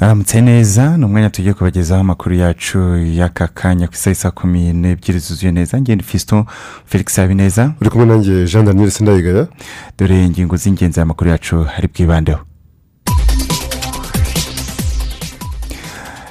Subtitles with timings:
[0.00, 2.78] Mwaramutse neza ni umwanya tugiye kubagezaho amakuru yacu
[3.18, 3.86] y'aka kanya.
[3.88, 6.46] Ku isaha saa kumi n'ebyiri zuzuye neza ngenda fisito
[6.86, 7.72] felix habineza.
[7.80, 9.46] Uri kumwe nanjye jean daniel sindayigaya.
[9.98, 12.40] Dore ingingo z'ingenzi y'amakuru yacu hari bwibandeho.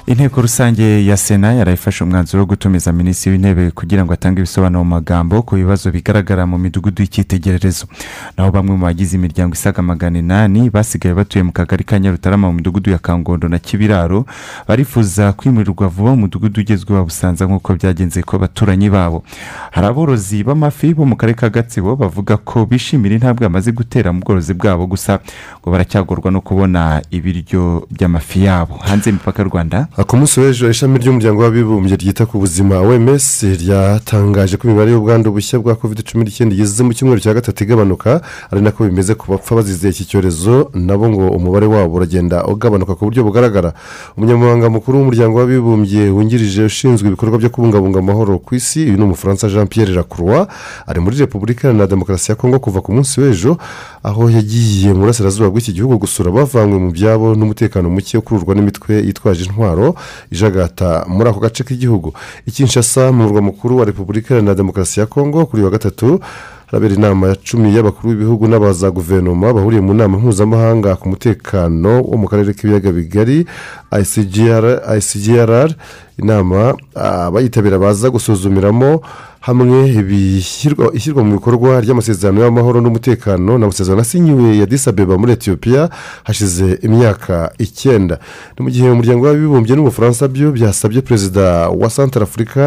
[0.06, 4.90] Inteko rusange ya sena yarayifashe umwanzuro wo gutumiza minisitiri w'intebe kugira ngo atange ibisobanuro mu
[4.90, 7.86] magambo ku bibazo bigaragara mu midugudu y'icyitegererezo.
[8.36, 12.52] Naho bamwe mu bagize imiryango isaga magana inani basigaye batuye mu kagari ka nyarutarama mu
[12.52, 14.26] midugudu ya kangondo na kibiraro
[14.68, 19.24] barifuza kwimurirwa vuba mu mudugudu ugezweho wa busanza nk'uko byagenze ku baturanyi babo.
[19.72, 24.20] Hari aborozi b'amafi bo mu karere ka gatsibo bavuga ko bishimira intambwe bamaze gutera mu
[24.20, 25.18] bworozi bwabo gusa
[25.64, 28.76] ngo baracyagorwa no kubona ibiryo by'amafi yabo.
[28.84, 33.26] Hanze y'imipaka y'u rwanda ku munsi w'ejo ishami ry'umuryango w'abibumbye ryita ku buzima oms
[33.62, 38.18] ryatangaje ko imibare y'ubwandu bushya bwa covid cumi n'icyenda igeze mu cyumweru cya gatatu igabanuka
[38.50, 43.06] ari nako bimeze ku bapfa bazize iki cyorezo nabo ngo umubare wabo uragenda ugabanuka ku
[43.06, 43.70] buryo bugaragara.
[44.18, 49.46] Umunyamabanga mukuru w'umuryango w'abibumbye wungirije ushinzwe ibikorwa byo kubungabunga amahoro ku isi uyu ni umufaransa
[49.48, 50.50] jean pierre lacroix
[50.90, 53.56] ari muri repubulika iharanira demokarasi ya kongo kuva ku munsi w'ejo.
[54.04, 59.44] Aho yagiye mu burasirazuba bw'iki gihugu gusura bavanywe mu byabo n'umutekano muke ukururwa n'imitwe yitwaje
[59.48, 59.96] intwaro
[60.30, 62.12] ijagata muri ako gace k'igihugu.
[62.46, 66.20] Ikinshasa mu murwa mukuru wa repubulika iharanira demokarasi ya kongo kuri wa gatatu
[66.66, 72.16] harabera inama ya cumi y'abakuru b'ibihugu n'abaza guverinoma bahuriye mu nama mpuzamahanga ku mutekano wo
[72.20, 73.46] mu karere k'ibiyaga bigari
[74.00, 75.70] icgrr
[76.18, 79.00] inama abayitabira baza gusuzumiramo
[79.40, 79.78] hamwe
[80.94, 85.90] ishyirwa mu bikorwa ry'amasezerano y'amahoro n'umutekano ni amasezerano asinyiwe ya disabeba muri etiyopiya
[86.24, 88.18] hashize imyaka icyenda.
[88.58, 92.62] Ni mu gihe umuryango w'abibumbye n'ubufaransa byo byasabye perezida wa santara afurika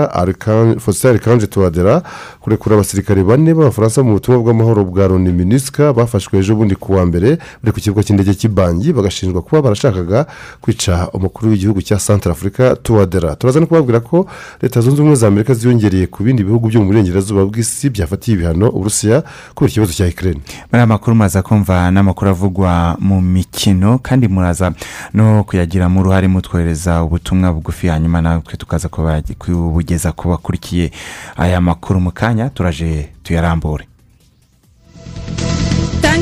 [0.80, 2.02] fositari arikanje tuwadera
[2.42, 7.06] kurekura abasirikare bane b'abafaransa mu butumwa bw'amahoro bwa loni minisika bafashwe ejo bundi ku wa
[7.10, 10.26] mbere bari ku kibuga cy'indege cy'ibangi bagashinjwa kuba barashakaga
[10.62, 14.28] kwica umukuru w'igihugu cya santara afurika tuwadera turaza no kubabwira ko
[14.62, 18.70] leta zunze ubumwe za amerika ziyongereye ku bindi bihugu byo mu burengerazuba bw'isi byafatiye ibihano
[18.70, 19.24] uburusiya
[19.56, 24.74] kubera ikibazo cya ikirere muri aya makuru muraza kumva n'amakuru avugwa mu mikino kandi muraza
[25.14, 30.92] no kuyagiramo uruhare mutwohereza ubutumwa bugufi hanyuma natwe tukaza kubugeza ku bakurikiye
[31.38, 33.88] aya makuru mu kanya turaje tuyarambure.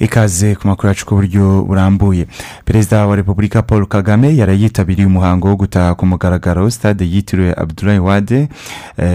[0.00, 2.26] Ikaze ku makuru yacu ku buryo burambuye.
[2.64, 8.48] Perezida wa repubulika paul kagame yarayitabiriye umuhango wo gutaha ku mugaragaro stade yitiriwe abdulayi wade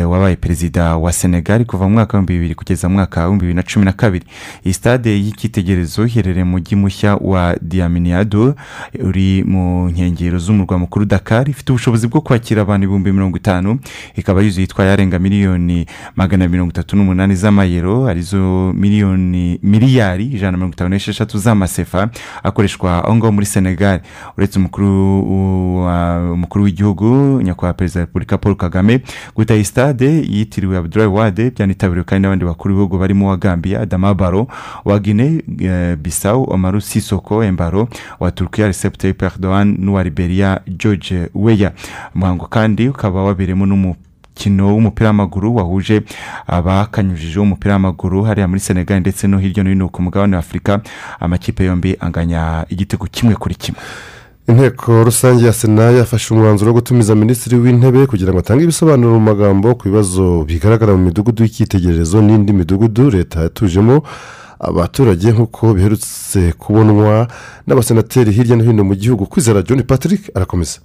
[0.06, 3.63] wabaye perezida wa senegali kuva mu mwaka w'ibihumbi bibiri kugeza mu mwaka w'ibihumbi bibiri na
[3.63, 4.25] cumi na kabiri.
[4.66, 8.56] Iyi stade y'icyitegererezo iherereye mu mujyi mushya wa diyaminiyado
[9.03, 13.79] uri mu nkengero z'umurwa mukuru dakar ifite ubushobozi bwo kwakira abantu ibihumbi mirongo itanu
[14.16, 15.85] ikaba yuzuye itwaye arenga miliyoni
[16.16, 22.09] magana mirongo itatu n'umunani z'amayero ari zo miliyoni miliyari ijana na mirongo itanu n'esheshatu z'amasefa
[22.44, 24.02] akoreshwa aho ngaho muri senegali
[24.38, 27.06] uretse umukuru w'igihugu
[27.44, 29.02] nyakubahwa perezida wa repubulika paul kagame
[29.36, 34.13] guta iyi stade yitiriwe abdulayi wade byanitabiriwe kandi n'abandi bakuru b'ibihugu barimo wa gambia adama
[34.13, 34.47] baro
[34.86, 35.41] wa gine
[36.02, 37.88] bisawu omaru sisoko embaro
[38.19, 41.72] wa turukiya recep tayyip erdogan n'uwa liberia george weya
[42.16, 43.96] umuhango kandi ukaba wabereyemo n'umu
[44.35, 46.03] umukino w'umupira w'amaguru wahuje
[46.47, 50.81] abakanyujijeho umupira w'amaguru hariya muri senegali ndetse no hirya no hino ku mugabane wa afurika
[51.19, 53.80] amakipe yombi anganya igitego kimwe kuri kimwe.
[54.48, 59.19] Inteko rusange ya sena yafashe umwanzuro wo gutumiza minisitiri w'intebe kugira ngo atange ibisobanuro mu
[59.31, 64.04] magambo ku bibazo bigaragara mu midugudu y'icyitegererezo n'indi midugudu leta yatujemo.
[64.59, 67.27] Abaturage nk'uko biherutse kubonwa
[67.68, 70.80] n'abasenateri hirya no hino mu gihugu kwizera john patrick arakomeza.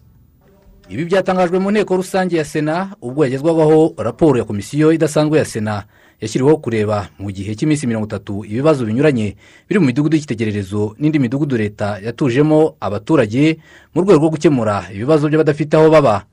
[0.90, 5.84] Ibi byatangajwe mu nteko rusange ya sena ubwo yagezwagaho raporo ya komisiyo idasanzwe ya sena.
[6.20, 9.36] Yashyiriweho kureba mu gihe cy'iminsi mirongo itatu ibibazo binyuranye
[9.68, 13.56] biri mu midugudu y'icyitegererezo n'indi midugudu leta yatujemo abaturage
[13.94, 16.26] mu rwego rwo gukemura ibibazo by'abadafite aho baba.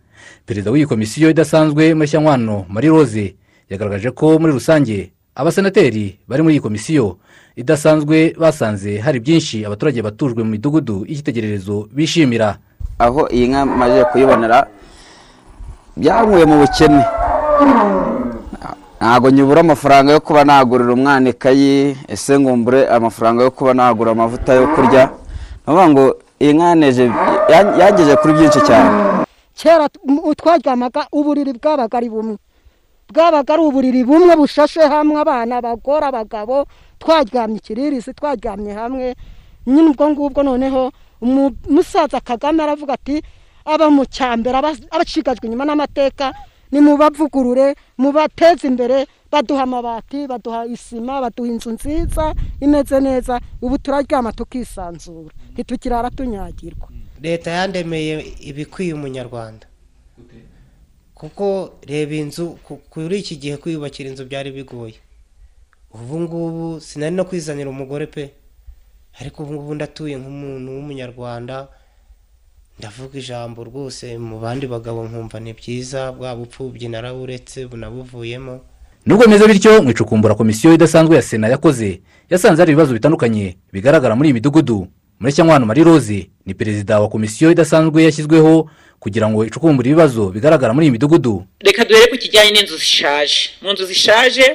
[0.46, 3.36] Perezida w'iyi komisiyo idasanzwe mashyankwano marie rose
[3.70, 7.18] yagaragaje ko muri rusange abasenateri bari muri iyi komisiyo
[7.56, 12.60] idasanzwe basanze hari byinshi abaturage batujwe mu midugudu y'icyitegererezo bishimira.
[13.00, 14.68] Aho iyi nka maze kuyibonera
[15.98, 17.04] byankuye mu bukene.
[18.98, 24.54] Ntabwo nyibura amafaranga yo kuba nagurira umwana ikayi ese ngumbure amafaranga yo kuba nagura amavuta
[24.54, 25.10] yo kurya.
[25.68, 26.68] Ni ngo iyi nka
[27.80, 28.90] yagejeje kuri byinshi cyane.
[29.58, 29.90] Kera
[30.38, 32.38] twaryamaga uburiri bwabaga ari bumwe.
[33.10, 36.66] Bwabaga ari uburiri bumwe bushashe hamwe abana abagore abagabo.
[37.00, 39.16] Twaryamye ikiririzi twaryamye hamwe.
[39.68, 40.92] Nyine ubwo ngubwo noneho
[41.22, 43.22] umusaza kagame aravuga ati
[43.66, 44.58] aba mu cyambere
[44.92, 46.34] abacikajwe inyuma n'amateka
[46.72, 53.40] ni mu bavugurure mu bateze imbere baduha amabati baduha isima baduha inzu nziza imeze neza
[53.62, 55.32] ubu turaryama tukisanzura.
[55.54, 56.88] Ntitukirara tunyagirwa.
[57.22, 59.68] Leta yandemeye ibikwiye umunyarwanda.
[61.16, 62.60] Kuko reba inzu
[62.90, 64.96] kuri iki gihe kwiyubakira inzu byari bigoye.
[65.94, 68.32] Ubu ngubu sinari no kwizanira umugore pe.
[69.22, 71.68] Ariko ubu ngubu ndatuye nk'umuntu w'umunyarwanda
[72.80, 78.62] ndavuga ijambo rwose mu bandi bagabo nkumva ni byiza bwa bupfubyi naraburetse bunabuvuyemo
[79.06, 84.16] nubwo bimeze bityo mu icukumbura komisiyo idasanzwe ya sena yakoze yasanze hari ibibazo bitandukanye bigaragara
[84.16, 84.88] muri iyi midugudu.
[85.20, 88.70] Mureshyankwano marie rose ni perezida wa komisiyo idasanzwe yashyizweho
[89.00, 91.46] kugira ngo icukumbure ibibazo bigaragara muri iyi midugudu.
[91.60, 93.50] Reka duhere ku kijyanye n'inzu zishaje.
[93.62, 94.46] Mu nzu zishaje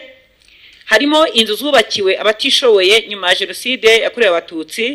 [0.93, 4.87] harimo inzu zubakiwe abatishoboye nyuma ya jenoside yakorewe abatutsi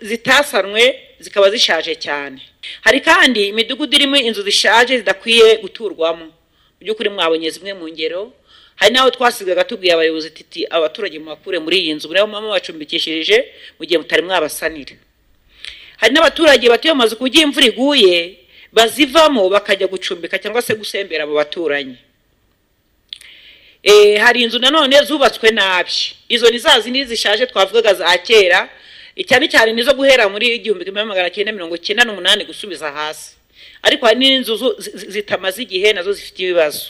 [0.00, 0.82] zitasanwe
[1.18, 2.40] zikaba zishaje cyane.
[2.80, 6.24] Hari kandi imidugudu irimo inzu zishaje zidakwiye guturwamo.
[6.26, 6.32] Mu
[6.80, 8.32] by'ukuri mwabonye zimwe mu ngero.
[8.76, 12.08] Hari n'aho twasigaga tubwiye abayobozi titi abaturage mubakure muri iyi nzu.
[12.08, 13.36] Mureba mama bacumbikishirije
[13.78, 14.96] mu gihe mutari mwabasanira
[15.96, 18.36] hari n'abaturage batuye mu mazu ku buryo imvura iguye
[18.72, 21.96] bazivamo bakajya gucumbika cyangwa se gusembera mu baturanyi.
[24.20, 25.90] Hari inzu nanone zubatswe nabi.
[26.28, 28.68] Izo ni za zindi zishaje twavugaga za kera.
[29.26, 33.36] Cyane cyane nizo guhera muri igihumbi kimwe magana cyenda mirongo icyenda n'umunani gusubiza hasi.
[33.82, 34.74] Ariko hari n'inzu
[35.08, 36.84] zitamaze igihe na zo zifite ibibazo.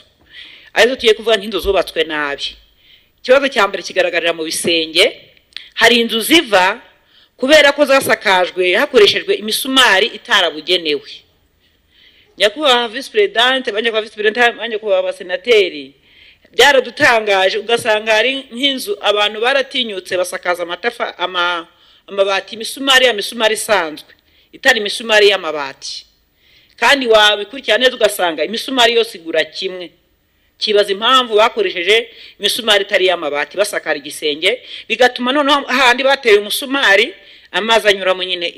[0.75, 2.57] Arizo tugiye kuvuga nk'inzu zubatswe nabi.
[3.23, 5.21] Ikibazo cya mbere kigaragarira mu bisenge.
[5.75, 6.81] Hari inzu ziva
[7.37, 11.11] kubera ko zasakajwe hakoreshejwe imisumari itarabugenewe.
[12.39, 15.93] Nyakubahwa visi perezidante ba nyakubahwa visi perezidante ba nyakubahwa abasenateri.
[16.57, 20.63] Byaradutangaje ugasanga hari nk'inzu abantu baratinyutse basakaza
[22.09, 24.09] amabati imisumari ya misumari isanzwe
[24.53, 26.07] itari imisumari y'amabati.
[26.77, 29.91] Kandi wabikurikira neza ugasanga imisumari yose igura kimwe.
[30.59, 32.09] Kibaza impamvu bakoresheje
[32.41, 37.15] imisumari itari iy'amabati basakara igisenge bigatuma noneho ahandi bateye umusumari
[37.53, 38.49] amazi anyuramo nyine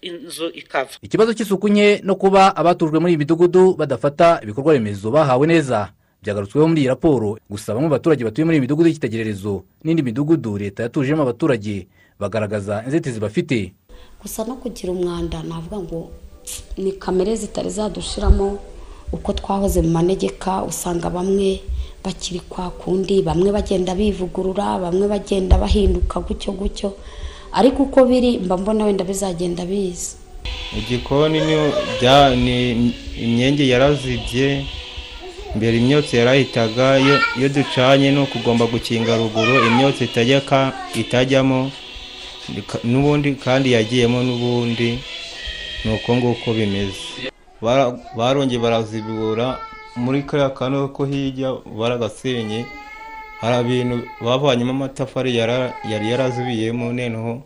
[0.00, 0.90] inzu ikava.
[1.02, 5.92] Ikibazo cy'isuku nke no kuba abatujwe muri iyi midugudu badafata ibikorwa remezo bahawe neza.
[6.22, 10.58] Byagarutsweho muri iyi raporo gusa bamwe mu baturage batuye muri iyi midugudu y'icyitegererezo n'indi midugudu
[10.58, 11.86] leta yatujemo abaturage
[12.20, 13.72] bagaragaza inzitizi bafite.
[14.22, 16.10] Gusa no kugira umwanda navuga ngo
[16.78, 18.58] ni kamere zitari zadushiramo
[19.12, 21.60] uko twahoze mu manegeka usanga bamwe
[22.04, 26.94] bakiri kwa kundi bamwe bagenda bivugurura bamwe bagenda bahinduka gutyo gutyo.
[27.52, 30.16] Ariko uko biri mba mbona wenda bizagenda biza.
[30.78, 34.64] Igikoni ni imyenge yarazibye.
[35.56, 36.98] Mbere imyotsi yarahitaga
[37.38, 40.04] iyo ducanye ni ukugomba gukinga ruguru imyotsi
[41.02, 41.70] itajyamo
[42.84, 44.98] n'ubundi kandi yagiyemo n'ubundi
[45.84, 47.30] ni uko nguko bimeze.
[48.16, 49.58] Barongeye barazibura
[49.96, 52.64] muri kariya kantu ko hirya baragasenye
[53.40, 57.42] hari ibintu bavanyemo amatafari yari yarazibiyemo noneho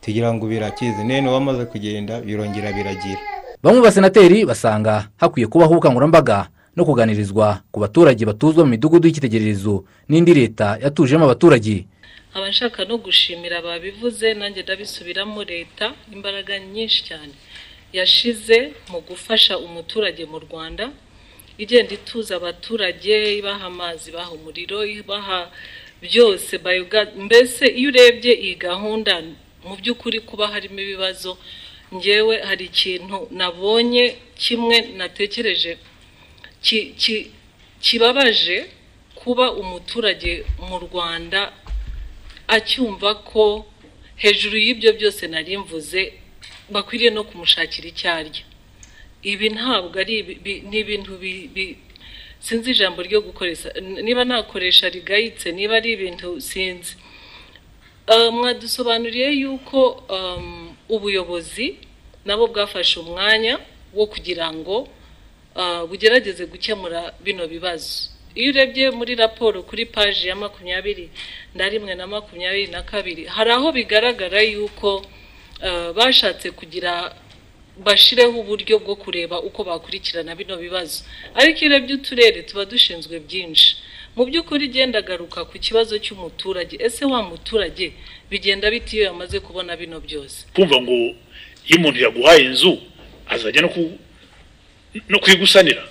[0.00, 1.04] tugira ngo birakize.
[1.04, 3.20] Noneho bamaze kugenda birongera biragira.
[3.62, 6.46] Bamwe basenateri basanga hakwiye kubaho ubukangurambaga
[6.78, 9.74] no kuganirizwa ku baturage batuzwa mu midugudu y'icyitegererezo
[10.08, 11.84] n'indi leta yatujemo abaturage.
[12.30, 17.34] Nkaba nshaka no gushimira ababivuze nanjye ndabisubiramo leta imbaraga nyinshi cyane.
[17.92, 18.58] Yashize
[18.90, 20.84] mu gufasha umuturage mu rwanda
[21.58, 25.50] igenda ituza abaturage ibaha amazi ibaha umuriro ibaha
[26.06, 26.52] byose
[27.26, 29.12] mbese iyo urebye iyi gahunda
[29.66, 31.30] mu by'ukuri kuba harimo ibibazo
[31.94, 34.04] ngewe hari ikintu nabonye
[34.42, 35.72] kimwe natekereje
[37.80, 38.66] kibabaje
[39.14, 41.52] kuba umuturage mu rwanda
[42.48, 43.66] acyumva ko
[44.16, 46.00] hejuru y'ibyo byose nari mvuze
[46.72, 48.44] bakwiriye no kumushakira icyo arya.
[49.22, 50.14] Ibi ntabwo ari
[50.80, 51.12] ibintu
[52.40, 53.68] sinzi ijambo ryo gukoresha
[54.06, 56.94] niba nakoresha rigayitse niba ari ibintu sinzi.
[58.32, 59.78] Mwadusobanuriye yuko
[60.88, 61.66] ubuyobozi
[62.24, 63.58] nabo bwafashe umwanya
[63.94, 64.88] wo kugira ngo
[65.88, 68.10] bugerageze gukemura bino bibazo.
[68.34, 71.10] Iyo urebye muri raporo kuri paji ya makumyabiri
[71.54, 75.02] na rimwe na makumyabiri na kabiri hari aho bigaragara yuko
[75.62, 77.14] eh, bashatse kugira
[77.78, 81.02] bashireho uburyo bwo kureba uko bakurikirana bino bibazo.
[81.34, 83.76] Ariko iyo urebye uturere tuba dushinzwe byinshi.
[84.16, 86.74] Mu by'ukuri igenda agaruka ku kibazo cy'umuturage.
[86.80, 87.92] Ese wa muturage
[88.30, 90.46] bigenda bite iyo yamaze kubona bino byose?
[90.54, 90.92] Kumva ngo
[91.66, 92.78] iyo umuntu yaguhaye inzu
[93.30, 93.98] azajya no ku-
[95.08, 95.88] no kuyigusanira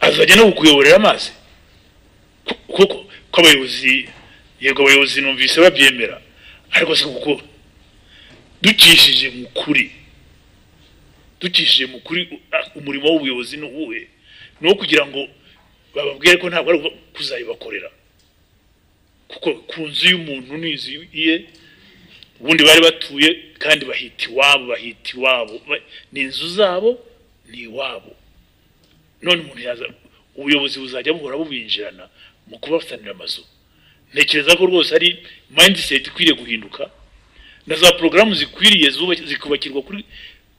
[0.00, 1.32] azajya no kukuyoborera amazi.
[2.44, 4.08] Ku- kuko ko abayobozi
[4.60, 6.22] yego abayobozi numvise babyemera
[6.72, 7.42] ariko si kuko
[8.62, 9.90] dukishije mu kuri.
[11.40, 12.40] Dukishije mu kuri
[12.74, 14.06] umurimo w'ubuyobozi ni uwuhe?
[14.60, 15.28] Ni uwo kugira ngo
[15.94, 16.80] bababwire ko ntabwo ari
[17.16, 17.90] kuzayibakorera.
[19.28, 21.44] Kuko ku nzu y'umuntu ni inzu ye
[22.40, 23.28] ubundi bari batuye
[23.58, 25.60] kandi bahita iwabo bahita iwabo.
[26.12, 26.98] Ni inzu zabo
[27.50, 28.12] ni iwabo
[29.22, 29.84] none umuntu yaza
[30.36, 32.08] ubuyobozi buzajya buhora bubinjirana
[32.48, 33.42] mu kubasanira amazu.
[34.14, 36.90] Ntekereza ko rwose ari mindset ikwiriye guhinduka
[37.66, 38.90] na za porogaramu zikwiriye
[39.26, 40.04] zikubakirwa kuri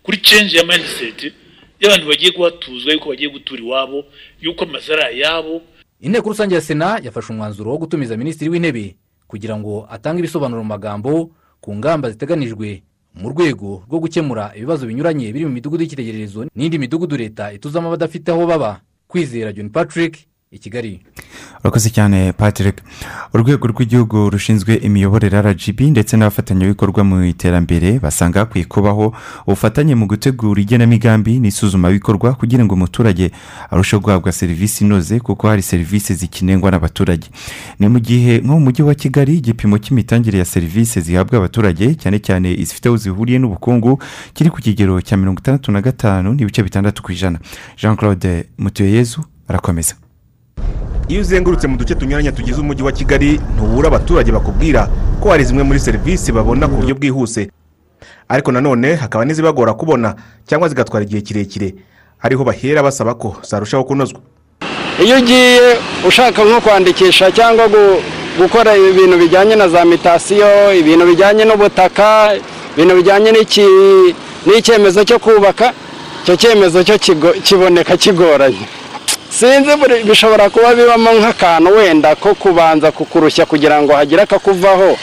[0.04, 1.34] kuri change ya mindset
[1.80, 4.06] y'abantu bagiye kuhatuzwa yuko bagiye gutura iwabo
[4.42, 5.62] yuko amazu ari ayabo
[6.02, 8.96] inteko rusange ya sena yafashe umwanzuro wo gutumiza minisitiri w'intebe
[9.28, 11.32] kugira ngo atange ibisobanuro mu magambo
[11.62, 12.84] ku ngamba ziteganijwe
[13.16, 18.30] mu rwego rwo gukemura ibibazo binyuranye biri mu midugudu y'icyitegererezo n'indi midugudu leta ituzamo abadafite
[18.32, 18.82] aho baba.
[19.08, 20.18] Kwizera john patrick
[20.52, 21.00] i kigali.
[21.64, 22.82] Urakoze cyane patrick.
[23.34, 29.16] Urwego rw'igihugu rushinzwe imiyoborere rgb ndetse n'abafatanyabikorwa mu iterambere basanga hakwiye kubaho
[29.48, 33.32] ubufatanye mu gutegura igenamigambi n'isuzumabikorwa kugira ngo umuturage
[33.72, 37.28] arusheho guhabwa serivisi inoze kuko hari serivisi zikenengwa n'abaturage.
[37.80, 42.20] Ni mu gihe nko mu mujyi wa kigali igipimo cy'imitangire ya serivisi zihabwa abaturage cyane
[42.20, 44.00] cyane izifite aho zihuriye n'ubukungu
[44.36, 47.40] kiri ku kigero cya mirongo itandatu na gatanu n'ibice bitandatu ku ijana.
[47.80, 49.96] Jean claude mutuyeyezu arakomeza.
[51.12, 54.88] Iyo uzengurutse mu duce tunyuranye tugize umujyi wa kigali ntubura abaturage bakubwira
[55.22, 57.52] ko hari zimwe muri serivisi babona ku buryo bwihuse.
[58.30, 60.16] Ariko nanone hakaba n'izibagora kubona
[60.48, 61.76] cyangwa zigatwara igihe kirekire.
[62.24, 64.20] Ariho bahera basaba ko zarushaho kunozwa.
[65.04, 65.78] Iyo ugiye
[66.08, 68.00] ushaka nko kwandikisha cyangwa gu-
[68.40, 72.34] gukora ibintu bijyanye na za mitasiyo ibintu bijyanye n'ubutaka
[72.78, 73.30] ibintu bijyanye
[74.48, 75.74] n'icyemezo cyo kubaka
[76.24, 76.96] icyo cyemezo cyo
[77.44, 78.64] kiboneka kigoranye
[79.40, 79.70] sinzi
[80.06, 84.98] bishobora kuba bibamo nk'akantu wenda ko kubanza kukurushya kugira ngo hagire akakuvaho.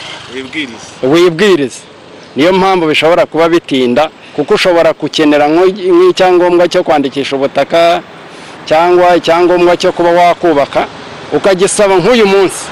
[1.03, 1.81] Wibwiriza
[2.37, 8.03] niyo mpamvu bishobora kuba bitinda kuko ushobora gukenera nk'icyangombwa cyo kwandikisha ubutaka
[8.69, 10.87] cyangwa icyangombwa cyo kuba wakubaka
[11.33, 12.65] ukagisaba nk'uyu munsi.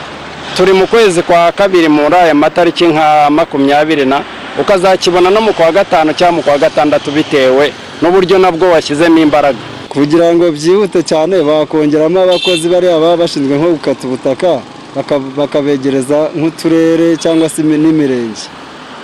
[0.57, 4.23] Turi mu kwezi kwa kabiri muri aya matariki nka makumyabiri na
[4.61, 7.73] ukazakibona no mu kwa gatanu cyangwa mu kwa gatandatu bitewe
[8.03, 9.59] n'uburyo nabwo washyizemo imbaraga.
[9.97, 14.61] Kugira ngo byihute cyane bakongeramo abakozi bariya baba bashinzwe nko gukata ubutaka
[14.97, 18.45] baka- bakabegereza nk'uturere cyangwa se imi- n'imirenge.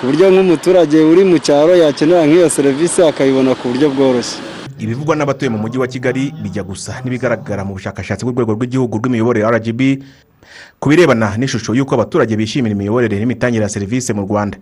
[0.00, 4.36] Ku buryo nk'umuturage uri mu cyaro yakenera nk'iyo serivisi akayibona ku buryo bworoshye.
[4.82, 9.80] Ibivugwa n'abatuye mu mujyi wa kigali bijya gusa n'ibigaragara mu bushakashatsi bw'urwego rw'igihugu rw'imiyoborere rgb
[10.80, 14.58] ku birebana n'ishusho y'uko abaturage bishimira imiyoborere n'imitangire ya serivisi mu rwanda.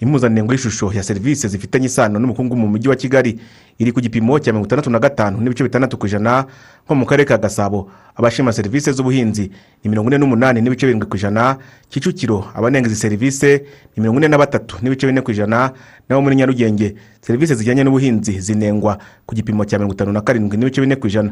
[0.00, 3.40] Impuzandengo y'ishusho ya serivisi zifitanye isano n'ubukungu mu mujyi wa kigali
[3.78, 6.46] iri ku gipimo cya mirongo itandatu na gatanu n'ibice bitandatu ku ijana
[6.86, 7.90] nko mu karere ka gasabo.
[8.16, 9.50] Abashima serivisi z'ubuhinzi
[9.84, 11.56] ni mirongo ine n'umunani n'ibice birindwi ku ijana
[11.90, 13.62] kicukiro abanenga izi serivisi
[13.94, 15.72] ni mirongo ine na batatu n'ibice bine ku ijana
[16.08, 20.80] naho muri nyarugenge serivisi zijyanye n'ubuhinzi zinengwa ku gipimo cya mirongo itanu na karindwi n'ibice
[20.80, 21.30] bine ku ijana.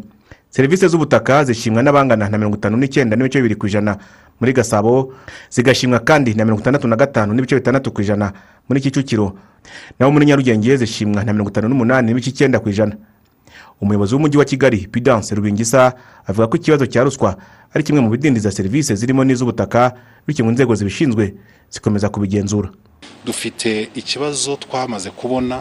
[0.57, 3.99] Serivisi z'ubutaka zishimwa n'abangana na mirongo itanu n'icyenda n'ibice bibiri ku ijana
[4.41, 5.13] muri gasabo
[5.53, 8.33] zigashimwa kandi na mirongo itandatu na gatanu n'ibice bitandatu ku ijana
[8.69, 9.37] muri kicukiro.
[9.99, 12.97] Naho muri nyarugenge zishimwa na mirongo itanu n'umunani n'ibice icyenda ku ijana.
[13.81, 15.93] Umuyobozi w'umujyi wa kigali pidanse rubingisa
[16.25, 17.37] avuga ko ikibazo cya ruswa
[17.75, 19.93] ari kimwe mu bidindiza serivisi zirimo n'iz'ubutaka
[20.27, 21.35] bityo mu nzego zibishinzwe
[21.69, 22.73] zikomeza kubigenzura.
[23.29, 25.61] Dufite ikibazo twamaze kubona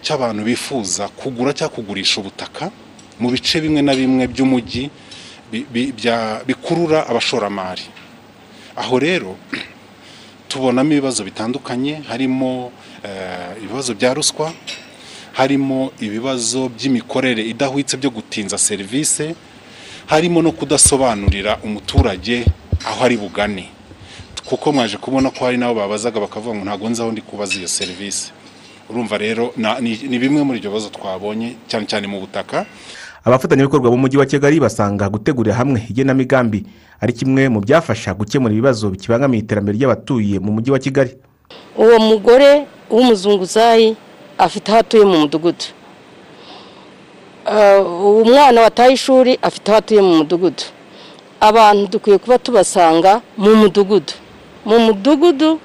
[0.00, 2.72] cy'abantu bifuza kugura cyangwa kugurisha ubutaka.
[3.20, 4.90] Mu bice bimwe na bimwe by'umujyi
[6.46, 7.82] bikurura abashoramari.
[8.76, 9.36] Aho rero
[10.48, 12.72] tubonamo ibibazo bitandukanye harimo
[13.04, 14.52] eh, ibibazo bya ruswa
[15.32, 19.34] harimo ibibazo by'imikorere idahwitse byo gutinza serivisi
[20.06, 22.44] harimo no kudasobanurira umuturage
[22.86, 23.68] aho ari bugane.
[24.44, 27.68] Kuko mwaje kubona ko hari n'abo babazaga bakavuga ngo ntabwo nzi aho ndi kubaza iyo
[27.68, 28.32] serivisi
[28.90, 32.66] urumva rero ni bimwe muri ibyo bibazo twabonye cyane cyane mu butaka
[33.24, 36.66] abafatanyabikorwa b'umujyi wa kigali basanga gutegurira hamwe igenamigambi.
[37.00, 41.14] Ari kimwe mu byafasha gukemura ibibazo bikibangamiye iterambere ry'abatuye mu mujyi wa kigali.
[41.76, 43.96] Uwo mugore w'umuzunguzayi
[44.38, 45.64] afite aho atuye mu mudugudu.
[48.22, 50.62] Umwana wataye ishuri afite aho atuye mu mudugudu.
[51.40, 54.12] Abantu dukwiye kuba tubasanga mu mudugudu.
[54.64, 55.58] Mu mudugudu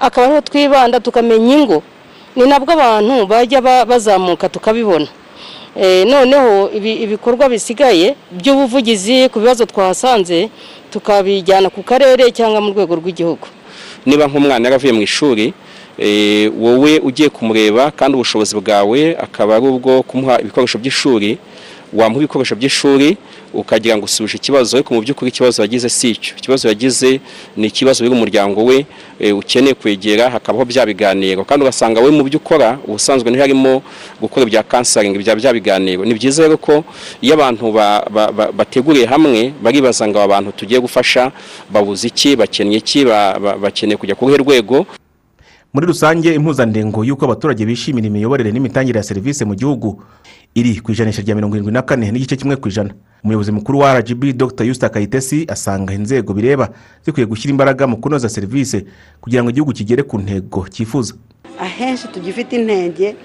[0.00, 1.82] akaba ariho twibanda tukamenya ingo.
[2.36, 5.08] Ni nabwo abantu bajya bazamuka tukabibona.
[6.06, 10.48] Noneho ibikorwa bisigaye by'ubuvugizi ku bibazo twahasanze
[10.90, 13.46] tukabijyana ku karere cyangwa mu rwego rw'igihugu.
[14.06, 15.52] Niba nk'umwana yaravuye mu ishuri
[16.58, 21.38] wowe ugiye kumureba kandi ubushobozi bwawe akaba ari ubwo kumuha ibikoresho by'ishuri
[21.94, 23.16] wamuha ibikoresho by'ishuri
[23.54, 26.34] ukagira ngo usubije ikibazo ariko mu by'ukuri ikibazo yagize si icyo.
[26.38, 27.20] Ikibazo yagize
[27.56, 28.86] ni ikibazo biri umuryango we
[29.32, 31.44] ukeneye kwegera hakabaho bya biganiro.
[31.44, 33.82] Kandi ugasanga we mu byo ukora ubusanzwe ni ho harimo
[34.20, 36.04] gukora ibya kansaringi bya bya biganiro.
[36.04, 36.84] Ni byiza rero ko
[37.22, 37.70] iyo abantu
[38.58, 41.30] bateguriye hamwe baribaza ngo aba bantu tugiye gufasha
[41.70, 43.04] babuze iki bakennye iki
[43.62, 44.86] bakeneye kujya ku ruhe rwego.
[45.74, 49.98] Muri rusange impuzandengo y'uko abaturage bishimira imiyoborere n'imitangire ya serivisi mu gihugu
[50.54, 52.94] iri ku ijanisha rya mirongo irindwi na kane n'igice kimwe ku ijana.
[53.24, 54.64] Umuyobozi mukuru wa rgb dr.
[54.64, 56.68] Yusita kayitesi asanga inzego bireba
[57.04, 58.84] zikwiye gushyira imbaraga mu kunoza serivisi
[59.20, 61.14] kugira ngo igihugu kigere ku ntego cyifuza
[61.60, 63.16] ahenshi tugifite intege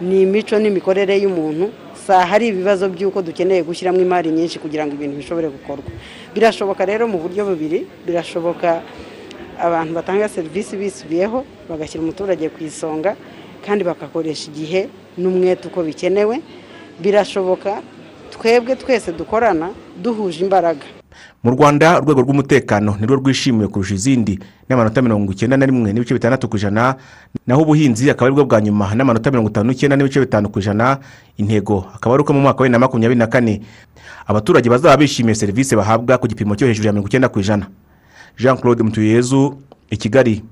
[0.00, 1.70] ni imico n'imikorere y'umuntu.
[2.06, 5.84] Saa hari ibibazo by'uko dukeneye gushyiramo imari nyinshi kugira ngo ibintu bishobore gukorwa.
[6.34, 7.86] Birashoboka rero mu buryo bubiri.
[8.06, 8.82] Birashoboka
[9.60, 13.14] abantu batanga serivisi bisubiyeho bagashyira umuturage ku isonga
[13.66, 16.42] kandi bagakoresha igihe n'umwete uko bikenewe.
[17.00, 17.82] Birashoboka
[18.30, 19.70] twebwe twese dukorana
[20.02, 20.84] duhuje imbaraga.
[21.44, 24.38] Mu rwanda urwego rw'umutekano nirwo rwishimiwe kurusha izindi.
[24.68, 26.96] N'amanota mirongo icyenda na rimwe n'ibice bitandatu ku ijana
[27.46, 28.94] naho ubuhinzi akaba ari bwo bwa nyuma.
[28.94, 30.98] N'amanota mirongo itanu n'icyenda n'ibice bitanu ku ijana
[31.36, 33.60] intego akaba ari uko mu mwaka wa bibiri na makumyabiri na kane
[34.26, 37.66] abaturage bazaba bishimiye serivisi bahabwa ku gipimo cyo hejuru ya mirongo icyenda ku ijana.
[38.38, 39.58] Jean claude mutuyezu
[39.90, 40.42] i kigali.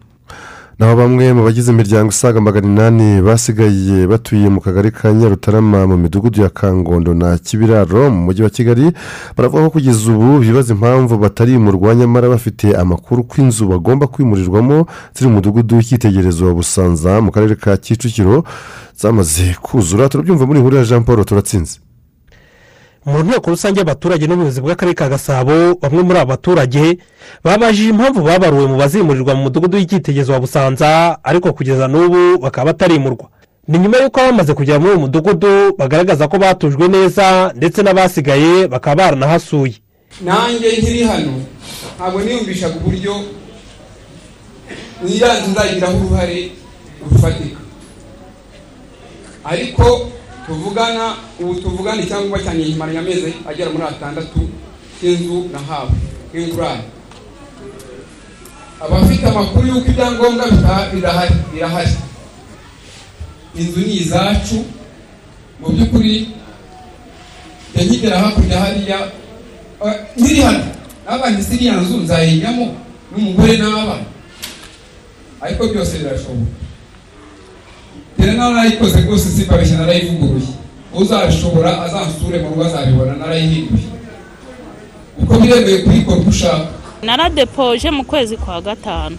[0.81, 5.97] Naho bamwe mu bagize imiryango isaga magana inani basigaye batuye mu kagari ka nyarutarama mu
[5.97, 8.87] midugudu ya kangondo na kibiraro mu mujyi wa kigali
[9.37, 15.29] baravuga ko kugeza ubu bibaza impamvu batarimurwa nyamara bafite amakuru ko inzu bagomba kwimurirwamo ziri
[15.29, 18.45] mu mudugudu w'icyitegererezo wa busanza mu karere ka kicukiro
[19.01, 20.09] zamaze kuzura.
[20.09, 21.77] Turabyumva muri ya jean paul turatsinze.
[23.07, 26.99] Mu nteko rusange y'abaturage n'ubuyobozi bw'akarere ka gasabo bamwe muri aba baturage
[27.45, 30.89] babajije impamvu babaruwe mu bazimurirwa mu mudugudu w'icyitegererezo wa busanza
[31.25, 33.29] ariko kugeza n'ubu bakaba batarimurwa.
[33.69, 38.97] Ni nyuma y'uko abamaze kugera muri uwo mudugudu bagaragaza ko batujwe neza ndetse n'abasigaye bakaba
[39.03, 39.75] baranahasuye.
[40.25, 41.33] Nanjye nkiri hano
[41.97, 43.15] ntabwo niyumvishaga uburyo
[45.05, 46.53] n'irangi nzagiraho uruhare
[47.11, 47.61] rufatika.
[49.45, 49.85] Ariko
[50.51, 54.41] tuvugana ubu tuvugana icyangombwa cyanjye nkimaranye amezi agera muri atandatu
[54.99, 55.95] cy'inzu nahawe
[56.35, 56.85] nk'ingurane
[58.83, 60.45] abafite amakuru y'uko ibyangombwa
[60.93, 61.95] birahari birahari.
[63.55, 64.59] Inzu ni izacu
[65.61, 66.15] mu by'ukuri
[67.75, 68.99] nkigera hakurya hariya
[70.19, 70.65] nkiri hano.
[71.07, 72.67] N'abandi si iriya nzu nzayijyamo
[73.13, 74.07] n'umugore n'abana.
[75.41, 76.59] Ariko byose birashoboka.
[78.21, 80.49] Rero nawe narayikoze rwose simbabeshya narayivuguruye
[80.95, 83.87] uzabishobora azansure mu rugo azabibona narayihinduye
[85.23, 86.67] uko biremewe kuyikora uko ushaka
[87.03, 89.17] naradepoje mu kwezi kwa gatanu.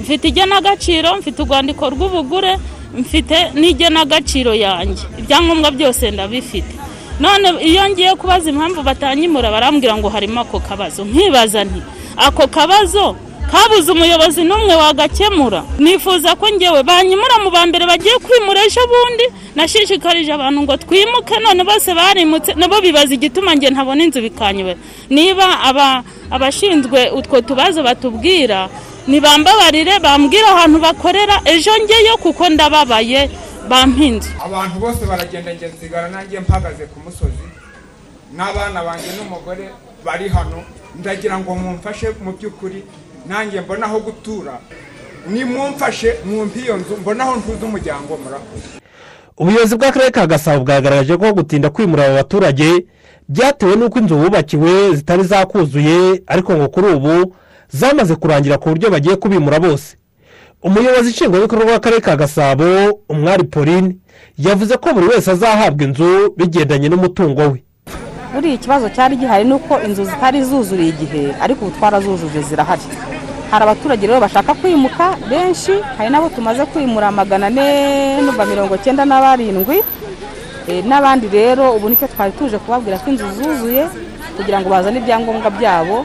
[0.00, 2.58] Mfite igenagaciro mfite urwandiko rw'ubugure
[2.98, 5.02] mfite n'igenagaciro yanjye.
[5.18, 6.74] Ibyangombwa byose ndabifite.
[7.20, 11.04] None iyo ngiye kubaza impamvu batanyimura barambwira ngo harimo ako kabazo.
[11.04, 11.80] Nkibaza nti
[12.16, 13.16] ako kabazo
[13.50, 15.60] kabuze umuyobozi n'umwe wagakemura.
[15.78, 21.36] Nifuza ko ngewe banyimura mu ba mbere bagiye kwimura ejo bundi nashishikarije abantu ngo twimuke
[21.44, 24.78] none bose barimutse nabo bibaza igituma nge ntabona inzu bikanyobera
[25.10, 25.46] niba
[26.34, 28.68] abashinzwe utwo tubazo batubwira
[29.08, 33.30] ntibambabarire bambwira ahantu bakorera ejo ngeyo kuko ndababaye
[33.70, 34.28] bampinze.
[34.46, 37.46] Abantu bose baragenda nsigara nanjye mpagaze ku musozi
[38.36, 39.64] n'abana banjye n'umugore
[40.04, 40.58] bari hano.
[40.98, 42.80] Ndagira ngo mumfashe mu by'ukuri
[43.28, 44.58] nanjye mbona aho gutura.
[45.30, 48.68] Nimumfashe mwumve iyo nzu mbona aho ntuze umuryango murakoze
[49.38, 52.86] ubuyobozi bw'akarere ka gasabo bwagaragaje ko gutinda kwimura aba baturage
[53.28, 57.34] byatewe n'uko inzu bubakiwe zitari zakuzuye ariko ngo kuri ubu
[57.68, 59.96] zamaze kurangira ku buryo bagiye kubimura bose.
[60.62, 62.64] Umuyobozi nshingwabikorwa w'akarere ka gasabo
[63.08, 63.96] umwari pauline
[64.38, 67.62] yavuze ko buri wese azahabwa inzu bigendanye n'umutungo we.
[68.36, 72.82] Buriya ikibazo cyari gihari ni uko inzu zitari zuzuriye igihe ariko ubu twarazujuje zirahari.
[73.50, 77.66] Hari abaturage rero bashaka kwimuka benshi hari n'abo tumaze kwimura magana ane
[78.22, 79.78] n'uva mirongo cyenda na barindwi
[80.88, 83.86] n'abandi rero ubu ni cyo twari tuje kubabwira ko inzu zuzuye
[84.36, 86.04] kugira ngo bazane ibyangombwa byabo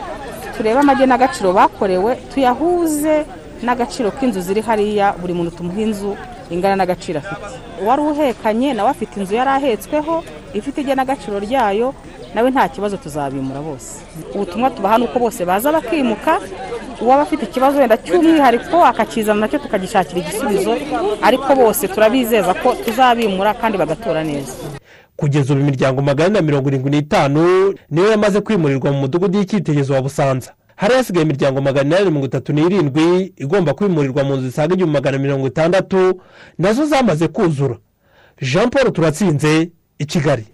[0.57, 3.25] turebe amagenagaciro bakorewe tuyahuze
[3.65, 6.13] n'agaciro k'inzu ziri hariya buri muntu tumuha inzu
[6.53, 7.57] ingana n'agaciro afite.
[7.81, 10.21] Uwari uhekanye nawe afite inzu yari ahetsweho
[10.53, 11.93] ifite igenagaciro ryayo
[12.35, 14.01] nawe nta kibazo tuzabimura bose.
[14.35, 16.39] Ubutumwa tubaha ni uko bose baza bakimuka
[17.01, 20.77] uwaba afite ikibazo wenda cy'umwihariko akakizana na cyo tukagishakira igisubizo
[21.21, 24.53] ariko bose turabizeza ko tuzabimura kandi bagatora neza.
[25.15, 30.01] Kugeza ubu imiryango magana na mirongo irindwi n'itanu niyo yamaze kwimurirwa mu mudugudu y'icyitegererezo wa
[30.01, 30.51] busanza.
[30.75, 35.17] Hari hasigaye imiryango magana inani mirongo itatu n'irindwi igomba kwimurirwa mu nzu zisaga igihumbi magana
[35.17, 36.21] mirongo itandatu
[36.57, 37.77] na zo zamaze kuzura.
[38.41, 40.45] Jean paul turatsinze i kigali.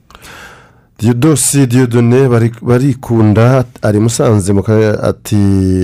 [0.99, 2.29] Diyodosi diyodone
[2.61, 4.53] barikunda ari musanze
[5.03, 5.35] ati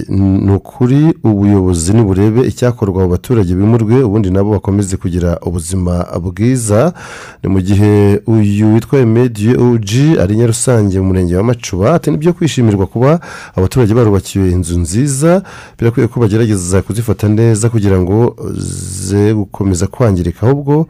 [0.10, 6.94] ni ukuri ubuyobozi niburebe icyakorwa abo baturage bimurwe ubundi nabo bakomeze kugira ubuzima bwiza.
[7.44, 12.18] Ni mu gihe uyu witwa emediye oji ari nyarusange mu murenge wa macuba ati ni
[12.18, 13.20] byo kwishimirwa kuba
[13.56, 15.44] abaturage barubakiwe inzu nziza
[15.80, 18.36] birakwiye ko bagerageza kuzifata neza kugira ngo
[19.06, 20.88] ze gukomeza kwangirika ahubwo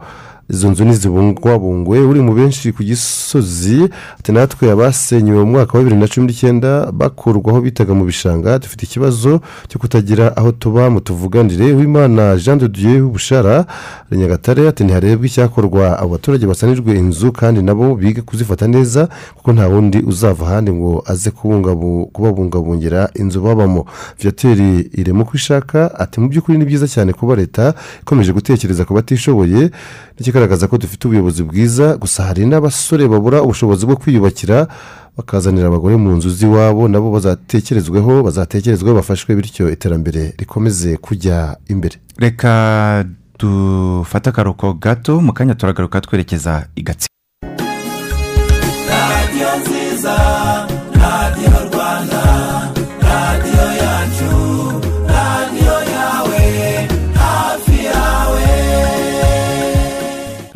[0.50, 3.88] izo nzu ntizibungwabungwe uri mu benshi ku gisozi
[4.28, 9.40] natwe abasenyewe mu mwaka wa bibiri na cumi n'icyenda bakurwaho bitaga mu bishanga dufite ikibazo
[9.68, 11.72] cyo kutagira aho tuba mutuvuganire.
[11.72, 13.66] W'imana jean de dieu w'ubushara
[14.12, 15.98] nyagatare ati ntiharebwe icyakorwa.
[15.98, 21.02] Abo baturage basanirwe inzu kandi nabo bige kuzifata neza kuko nta wundi uzava ahandi ngo
[21.06, 21.30] aze
[22.12, 23.86] kubabungabungira inzu babamo.
[24.20, 28.94] Viyateri irema uko ishaka ati mu by'ukuri ni byiza cyane kuba leta ikomeje gutekereza ku
[28.94, 29.70] batishoboye
[30.34, 34.66] ikigaragaza ko dufite ubuyobozi bwiza gusa hari n'abasore babura ubushobozi bwo kwiyubakira
[35.16, 41.38] bakazanira abagore mu nzu z'iwabo nabo bazatekerezweho bazatekerezweho bafashwe bityo iterambere rikomeze kujya
[41.72, 41.96] imbere.
[42.18, 42.50] Reka
[43.38, 47.14] dufate akaruhuko gato mu kanya turagaruka twerekeza i gatsibo.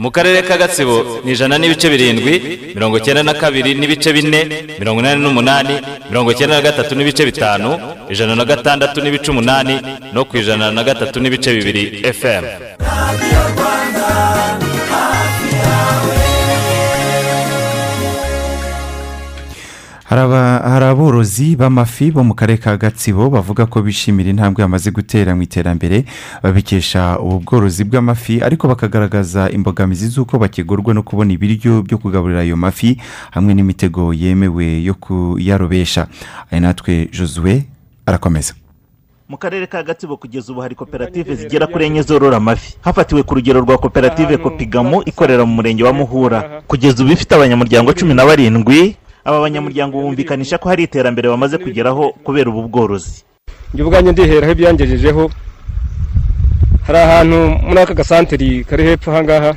[0.09, 2.35] Mu karere ka gatsibo ni ijana n'ibice birindwi
[2.77, 4.41] mirongo icyenda na kabiri n'ibice bine
[4.81, 5.75] mirongo inani n'umunani
[6.11, 7.69] mirongo icyenda na gatatu n'ibice bitanu
[8.13, 9.75] ijana na gatandatu n'ibice umunani
[10.15, 11.83] no ku ijana na gatatu n'ibice bibiri
[12.21, 12.45] fm
[20.09, 25.43] hari aborozi b'amafi bo mu karere ka gatsibo bavuga ko bishimira intambwe bamaze gutera mu
[25.43, 26.05] iterambere
[26.43, 32.57] babikesha ubu bworozi bw'amafi ariko bakagaragaza imbogamizi z'uko bakigurwa no kubona ibiryo byo kugaburira ayo
[32.57, 32.97] mafi
[33.31, 36.07] hamwe n'imitego yemewe yo kuyarobesha.
[36.51, 37.65] Aya natwe josue
[38.07, 38.55] arakomeza.
[39.29, 42.77] Mu karere ka gatsibo kugeza ubu hari koperative zigera kuri enye zorora amafi.
[42.81, 46.63] Hafatiwe ku rugero rwa koperative kopigamu ikorera mu murenge wa muhura.
[46.67, 48.97] Kugeza ubu ifite abanyamuryango cumi na barindwi
[49.29, 53.23] aba banyamuryango bumvikanisha ko hari iterambere bamaze kugeraho kubera ubu bworozi.
[53.75, 55.25] Njye ubwanjye ndiheraho ibyangejejeho.
[56.87, 57.39] Hari ahantu
[57.69, 59.53] muri aka gasanteri kari hepfo ahangaha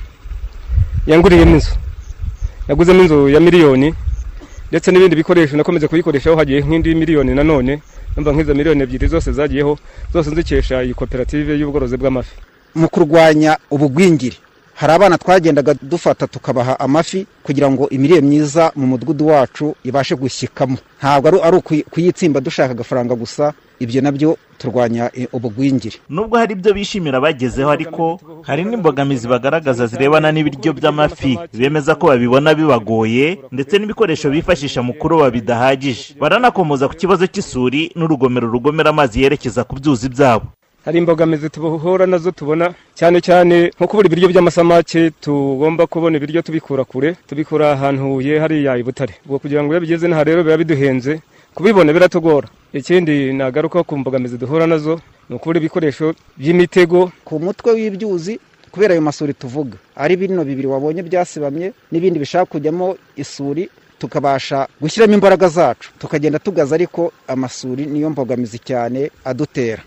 [1.08, 1.72] yanguriyemo inzu
[2.68, 3.94] yaguzemo inzu ya miliyoni
[4.70, 7.80] ndetse n'ibindi bikoresho nakomeze kubikoreshaho hagiye nk'indi miliyoni nanone
[8.16, 9.78] numva nk'izo miliyoni ebyiri zose zagiyeho
[10.14, 12.36] zose nzikesha iyi koperative y'ubworozi bw'amafi.
[12.76, 14.36] Mu kurwanya ubugwingire
[14.74, 20.78] hari abana twagendaga dufata tukabaha amafi kugira ngo imirire myiza mu mudugudu wacu ibashe gushyikamo
[21.00, 25.98] ntabwo ari ukuyitsimba dushaka agafaranga gusa ibyo na byo turwanya ubugwingire.
[26.10, 31.40] Nubwo hari ibyo bishimira bagezeho ariko hari n'imbogamizi bagaragaza zirebana n'ibiryo by'amafi.
[31.54, 36.14] Bemeza ko babibona bibagoye ndetse n'ibikoresho bifashisha mu kuroba bidahagije.
[36.22, 40.46] Baranakomoza ku kibazo cy'isuri n'urugomero rugomera amazi yerekeza ku byuzi byabo.
[40.86, 46.42] Hari imbogamizi tuhura na zo tubona cyane cyane nko kubura ibiryo by'amasamake tugomba kubona ibiryo
[46.42, 49.14] tubikura kure tubikura ahantu huye hariya i butare.
[49.26, 51.22] Ubwo kugira ngo iyo bigeze n'aha rero biba biduhenze
[51.56, 52.48] kubibona biratugora.
[52.74, 57.12] Ikindi nagaruka ku mbogamizi duhura na zo ni ukubura ibikoresho by'imitego.
[57.26, 58.40] Ku mutwe w'ibyuzi
[58.72, 59.78] kubera ayo masuri tuvuga.
[59.96, 65.92] Ari bino bibiri wabonye byasibamye n'ibindi bishaka kujyamo isuri tukabasha gushyiramo imbaraga zacu.
[66.00, 69.84] Tukagenda tugaza ariko amasuri niyo mbogamizi cyane adutera.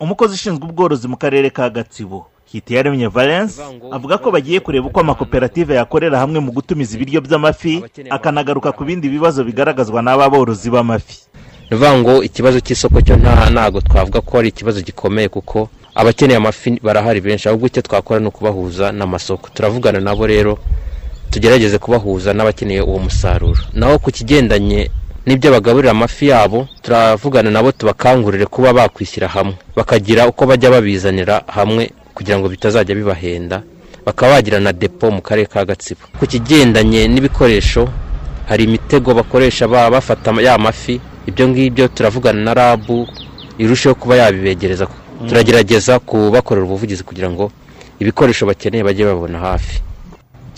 [0.00, 3.60] Umukozi ushinzwe ubworozi mu karere ka gatsibo hitiyaremye valence
[3.92, 9.08] avuga ko bagiye kureba uko amakoperative yakorera hamwe mu gutumiza ibiryo by'amafi akanagaruka ku bindi
[9.08, 11.18] bibazo bigaragazwa n'aba borozi b'amafi.
[11.70, 13.16] Ni ukuvuga ngo ikibazo cy'isoko cyo
[13.52, 18.26] ntabwo twavuga ko ari ikibazo gikomeye kuko abakeneye amafi barahari benshi ahubwo icyo twakora ni
[18.32, 19.50] ukubahuza n'amasoko.
[19.54, 20.56] Turavugana nabo rero
[21.30, 23.60] tugerageze kubahuza n'abakeneye uwo musaruro.
[23.76, 24.88] Naho ku kigendanye
[25.28, 29.54] n'ibyo bagaburira amafi yabo turavugana nabo tubakangurire kuba bakwishyira hamwe.
[29.76, 33.60] Bakagira uko bajya babizanira hamwe kugira ngo bitazajya bibahenda
[34.06, 36.00] bakaba bagira na depo mu karere ka gatsibo.
[36.18, 37.84] Ku kigendanye n'ibikoresho
[38.48, 40.96] hari imitego bakoresha bafata ya mafi.
[41.28, 43.04] Ibyo ngibyo turavugana na rabu
[43.58, 44.88] irusheho kuba yabibegereza.
[45.28, 47.52] Turagerageza kubakorera ubuvugizi kugira ngo
[48.00, 49.82] ibikoresho bakeneye bajye babona hafi.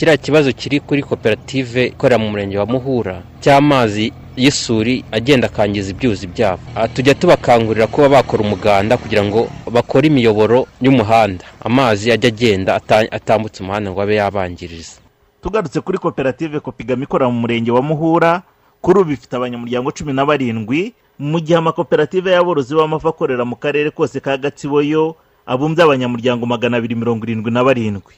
[0.01, 6.25] Kiriya kibazo kiri kuri koperative ikorera mu murenge wa muhura cy'amazi y'isuri agenda akangiza ibyuzi
[6.27, 6.63] byabo.
[6.75, 11.45] Ah, tujya tubakangurira kuba bakora umuganda kugira ngo bakore imiyoboro y'umuhanda.
[11.61, 15.05] Amazi ajya agenda ata- atambutse umuhanda ngo abe yabangiriza.
[15.43, 18.43] Tugarutse kuri koperative kopigama ikorera mu murenge wa muhura
[18.81, 20.95] kuri ubu ifite abanyamuryango cumi na barindwi.
[21.21, 26.77] Mu gihe amakoperative y'aborozi b'amafi akorera mu karere kose ka gatsibo yo abumbye abanyamuryango magana
[26.81, 28.17] abiri mirongo irindwi na barindwi.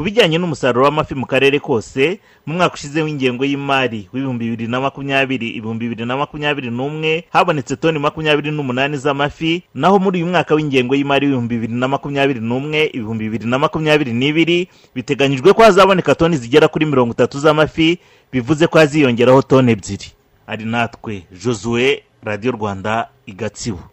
[0.00, 4.80] Ku bijyanye n'umusaruro w'amafi mu karere kose mu mwaka ushize w'ingengo y'imari w'ibihumbi bibiri na
[4.80, 10.54] makumyabiri ibihumbi bibiri na makumyabiri n'umwe habonetse toni makumyabiri n'umunani z'amafi naho muri uyu mwaka
[10.56, 16.14] w'ingengo y'imari w'ibihumbi bibiri na makumyabiri n'umwe ibihumbi bibiri na makumyabiri n'ibiri biteganyijwe ko hazaboneka
[16.16, 17.98] toni zigera kuri mirongo itatu z'amafi
[18.32, 20.08] bivuze ko haziyongeraho toni ebyiri.
[20.48, 23.84] Ari natwe josue radiyo rwanda i gatsibo.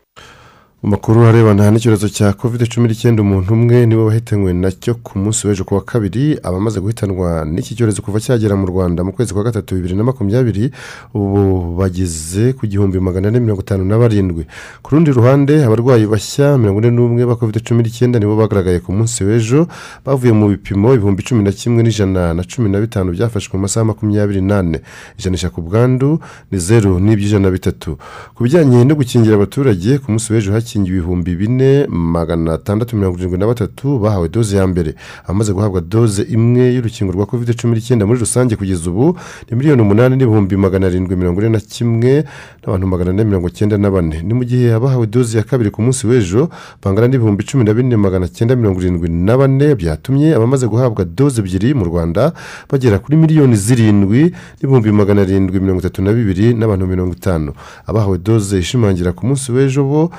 [0.88, 4.96] Mu makuru arebana n'icyorezo cya covid cumi n'icyenda umuntu umwe ni we wahitanywe na cyo
[5.06, 9.12] ku munsi w'ejo ku wa kabiri abamaze guhitanwa n'iki cyorezo kuva cyagera mu rwanda mu
[9.12, 10.72] kwezi kwa gatatu bibiri na makumyabiri
[11.14, 14.48] ubu bageze ku gihumbi magana ane mirongo itanu na barindwi.
[14.82, 18.96] Ku rundi ruhande abarwayi bashya mirongo ine n'umwe ba covid cumi n'icyenda nibo bagaragaye ku
[18.96, 19.68] munsi w'ejo
[20.08, 23.84] bavuye mu bipimo ibihumbi cumi na kimwe n'ijana na cumi na bitanu byafashwe mu masaha
[23.92, 24.80] makumyabiri n'ane.
[25.20, 28.00] Ijanisha ku bwandu ni zeru n'iby'ijana na bitatu.
[28.36, 33.38] Ku bijyanye no gukingira abaturage ku munsi w'ejo hakingiwe ibihumbi bine magana atandatu mirongo irindwi
[33.40, 34.94] na batatu bahawe doze ya mbere.
[35.26, 39.18] Abamaze guhabwa doze imwe y'urukingo rwa covid cumi n'icyenda muri rusange kugeza ubu
[39.50, 42.24] ni miliyoni umunani n'ibihumbi magana arindwi mirongo ine na kimwe
[42.62, 44.22] n'abantu magana ane mirongo cyenda na bane.
[44.22, 46.50] Ni mu gihe abahawe doze ya kabiri ku munsi w'ejo
[46.84, 51.42] bangana n'ibihumbi cumi na bine magana cyenda mirongo irindwi na bane byatumye abamaze guhabwa doze
[51.42, 52.34] ebyiri mu rwanda
[52.70, 57.54] bagera kuri miliyoni zirindwi n'ibihumbi magana arindwi mirongo itatu na bibiri n'abantu mirongo itanu.
[57.90, 60.12] Abahawe doze ishimangira ku munsi w'ejo bo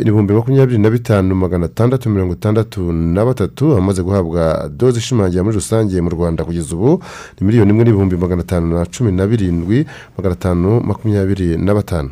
[0.00, 5.54] ibihumbi makumyabiri na bitanu magana atandatu mirongo itandatu na batatu abamaze guhabwa doze ishimangira muri
[5.56, 7.02] rusange mu rwanda kugeza ubu
[7.40, 12.10] ni miliyoni imwe n'ibihumbi magana atanu na cumi na birindwi magana atanu makumyabiri na batanu.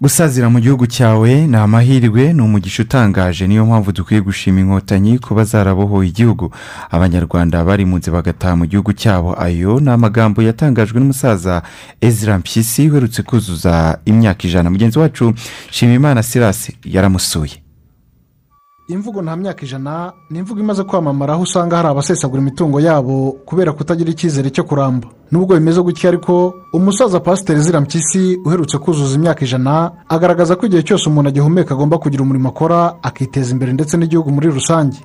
[0.00, 3.46] Gusazira mu gihugu cyawe ni amahirwe ni umugisha utangaje.
[3.46, 6.50] Niyo mpamvu dukwiye gushima inkotanyi kuba zarabohoye igihugu.
[6.90, 9.32] Abanyarwanda barimutse bagataha mu gihugu cyabo.
[9.40, 11.62] Ayo ni amagambo yatangajwe n'umusaza
[12.00, 14.70] ezra mpyisi uherutse kuzuza imyaka ijana.
[14.70, 15.34] Mugenzi wacu
[15.70, 17.65] shimimana sirasi yaramusuye.
[18.88, 23.72] Imvugo nta myaka ijana ni imvugo imaze kwamamara aho usanga hari abasesagura imitungo yabo kubera
[23.72, 25.08] kutagira icyizere cyo kuramba.
[25.30, 30.82] Nubwo bimeze gutya ariko umusaza pasiteri zira mpyisi uherutse kuzuza imyaka ijana agaragaza ko igihe
[30.82, 34.98] cyose umuntu agihumeka agomba kugira umurimo akora akiteza imbere ndetse n'igihugu muri rusange.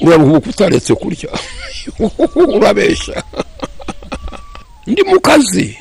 [0.00, 1.30] Uraruhuka utaretse kurya.
[2.56, 3.22] Urabeshya.
[4.86, 5.78] Ndi mu kazi.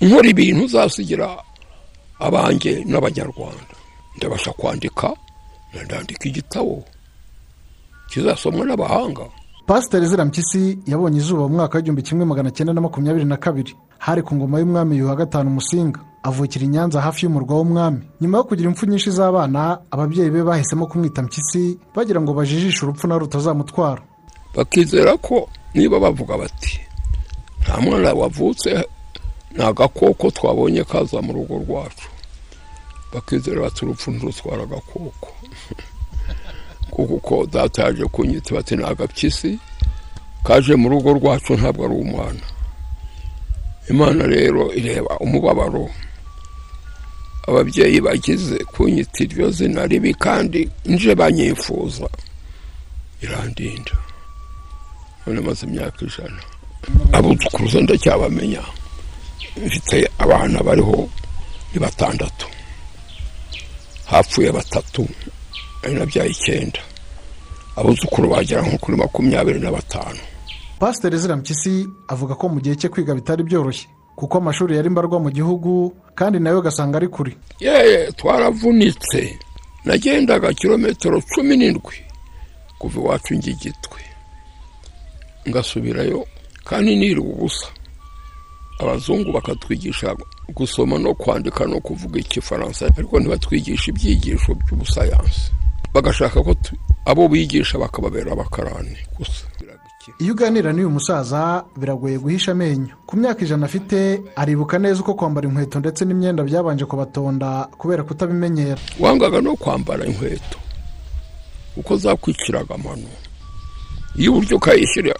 [0.00, 1.28] Nkora ibintu uzasigira
[2.20, 3.74] abanjye n'abanyarwanda.
[4.16, 5.12] Ndabasha kwandika.
[5.84, 6.84] Ndandika igitabo
[8.10, 9.24] kizasomwa n'abahanga.
[9.66, 13.76] Pasiteri zira mpyisi yabonye izuba mu mwaka w'igihumbi kimwe magana cyenda na makumyabiri na kabiri.
[13.98, 16.00] Hari ku ngoma y'umwami yuhi wa gatanu musinga.
[16.22, 18.00] Avukira i nyanza hafi y'umurwa w'umwami.
[18.20, 23.06] Nyuma yo kugira impfu nyinshi z'abana ababyeyi be bahisemo kumwita mpyisi bagira ngo bajijishe urupfu
[23.06, 24.02] na rutazamutwara
[24.56, 26.80] bakizera ko niba bavuga bati
[27.62, 28.88] nta mwana wavutse
[29.52, 32.08] ni agakoko twabonye kaza mu rugo rwacu.
[33.14, 35.28] Bakizera bati urupfu ntirutwara agakoko
[36.98, 39.58] kuko uko data yaje kunyita bati ni agapyisi
[40.44, 42.40] kaje mu rugo rwacu ntabwo ari umwana.
[43.90, 45.86] Imana rero ireba umubabaro.
[47.48, 52.08] Ababyeyi bagize kunyita iryo zina ribi kandi nje banyifuza.
[53.22, 53.94] Irandinda.
[55.26, 56.40] None maze imyaka ijana.
[57.12, 58.62] Abuzukuruza ndacyabamenya.
[59.66, 61.08] Mfite abana bariho
[61.72, 62.46] ni batandatu.
[64.04, 65.08] Hapfuye batatu.
[65.84, 66.80] Ari nabyaye icyenda.
[67.78, 70.18] Abuzukuru bagera nko kuri makumyabiri na batanu
[70.78, 73.86] pasiteri zira mpyisi avuga ko mu gihe cye kwiga bitari byoroshye
[74.16, 77.36] kuko amashuri yari mbarwa mu gihugu kandi nawe ugasanga ari kure.
[77.60, 79.38] Yeee twaravunitse.
[79.84, 81.94] Nagendaga kilometero cumi n'indwi
[82.78, 84.00] kuva iwacu ngigitwe.
[85.48, 86.26] Ngasubirayo
[86.64, 87.66] kandi niriwe ubusa.
[88.78, 90.16] Abazungu bakatwigisha
[90.54, 95.50] gusoma no kwandika no kuvuga igifaransa ariko ntibatwigisha ibyigisho by'ubusayansi.
[95.94, 96.54] Bagashaka ko
[97.06, 98.96] abo bigisha bakababera abakarani.
[99.18, 99.44] Gusa.
[100.18, 102.96] Iyo uganira n'uyu musaza biragoye guhisha amenyo.
[103.06, 108.80] Ku myaka ijana afite aribuka neza uko kwambara inkweto ndetse n'imyenda byabanje kubatonda kubera kutabimenyera.
[109.00, 110.58] Wangaga no kwambara inkweto.
[111.74, 113.08] Kuko zakwiciraga amano.
[114.16, 115.14] Iy'iburyo ukayishyira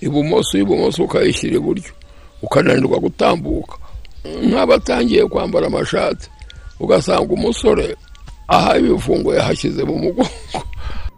[0.00, 1.92] ibumoso iy'ibumoso ukayishyira iburyo
[2.42, 3.76] ukananirwa gutambuka.
[4.24, 6.30] Nk'abatangiye kwambara amashati
[6.80, 7.96] ugasanga umusore
[8.50, 10.28] aha ibifungo yahashyize mu mugongo.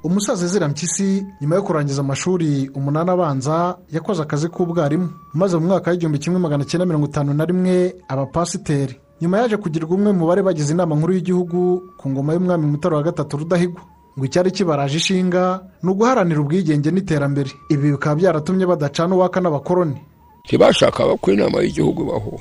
[0.05, 5.09] Umusaza ezira mpyisi nyuma yo kurangiza amashuri umunani abanza yakoze akazi k'ubwarimu.
[5.35, 9.57] Maze mu mwaka w'igihumbi kimwe magana cyenda mirongo itanu na rimwe aba pasiteri nyuma yaje
[9.57, 13.83] kugirwa umwe mu bari bagize inama nkuru y'igihugu ku ngoma y'umwami mutara wa gatatu rudahigwa.
[14.19, 17.51] Ngo icyari kibaraje ishinga ni uguharanira ubwigenge n'iterambere.
[17.71, 19.97] Ibi bikaba byaratumye badacana uwaka n'abakoroni.
[20.45, 22.41] Ntibashakaga ko inama y'igihugu ibaho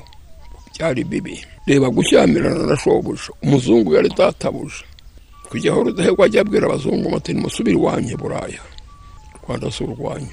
[0.77, 1.39] byari bibi.
[1.67, 3.29] Reba gushyamirana na shobuja.
[3.43, 4.83] Umuzungu yari databuja
[5.49, 8.61] kujyaho rudahegwa ajya abwira abazungu bati nimusubire iwanyu buraya.
[9.43, 10.31] Rwanda si urwanyu.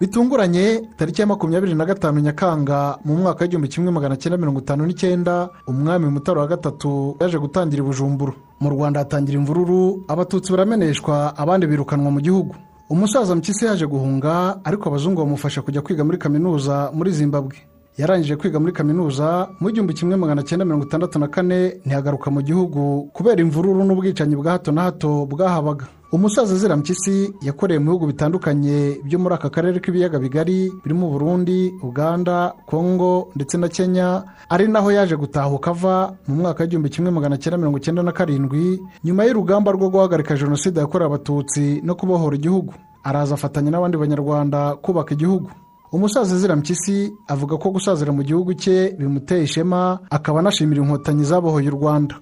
[0.00, 4.86] Bitunguranye tariki ya makumyabiri na gatanu nyakanga mu mwaka w'igihumbi kimwe magana cyenda mirongo itanu
[4.86, 11.32] n'icyenda umwami mutara wa gatatu yaje gutangira i bujumbura mu rwanda hatangira imvururu abatutsi barameneshwa
[11.36, 12.54] abandi birukanwa mu gihugu.
[12.90, 17.56] Umusaza mpyisi yaje guhunga ariko abazungu bamufasha kujya kwiga muri kaminuza muri zimbabwe.
[17.98, 22.40] Yarangije kwiga muri kaminuza mu gihumbi kimwe magana cyenda mirongo itandatu na kane ntihagaruka mu
[22.42, 23.08] gihugu.
[23.12, 25.86] Kubera imvururu n'ubwicanyi bwa hato na hato bwahabaga.
[26.12, 31.72] Umusaza azira mpyisi yakoreye mu bihugu bitandukanye byo muri aka karere k'ibiyaga bigari birimo burundi
[31.82, 37.36] uganda kongo ndetse na kenya ari naho yaje gutahuka ava mu mwaka w'igihumbi kimwe magana
[37.38, 42.72] cyenda mirongo icyenda na karindwi nyuma y'urugamba rwo guhagarika jenoside yakorewe abatutsi no kubohora igihugu.
[43.02, 45.50] Araza afatanya n'abandi banyarwanda kubaka igihugu.
[45.92, 51.68] Umusaza azira mpyisi avuga ko gusazira mu gihugu cye bimuteye ishema akaba anashimira inkotanyi zabohoye
[51.68, 52.14] u rwanda.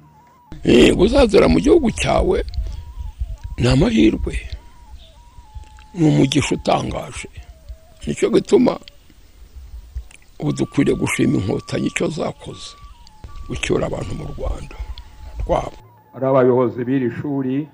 [0.96, 2.44] Gusazira mu gihugu cyawe
[3.58, 4.34] ni amahirwe
[5.94, 7.28] ni umugisha utangaje.
[8.06, 8.78] Nicyo gituma
[10.40, 12.76] ubu dukwiriye gushima inkotanyi icyo zakoze
[13.48, 14.76] gucyura abantu mu rwanda
[15.42, 15.78] rwabo.
[16.14, 17.68] Ari abayobozi b'iri shuri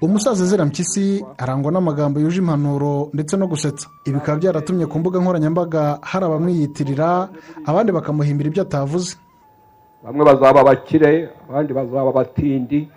[0.00, 3.88] umusaza azira mpyisi arangwa n'amagambo yuje impanuro ndetse no gusetsa.
[4.04, 7.28] Ibi bikaba byaratumye ku mbuga nkoranyambaga hari abamwiyitirira
[7.66, 9.16] abandi bakamuhimbira ibyo atavuze.
[10.04, 12.88] Bamwe bazaba abakire abandi bazaba abatindi.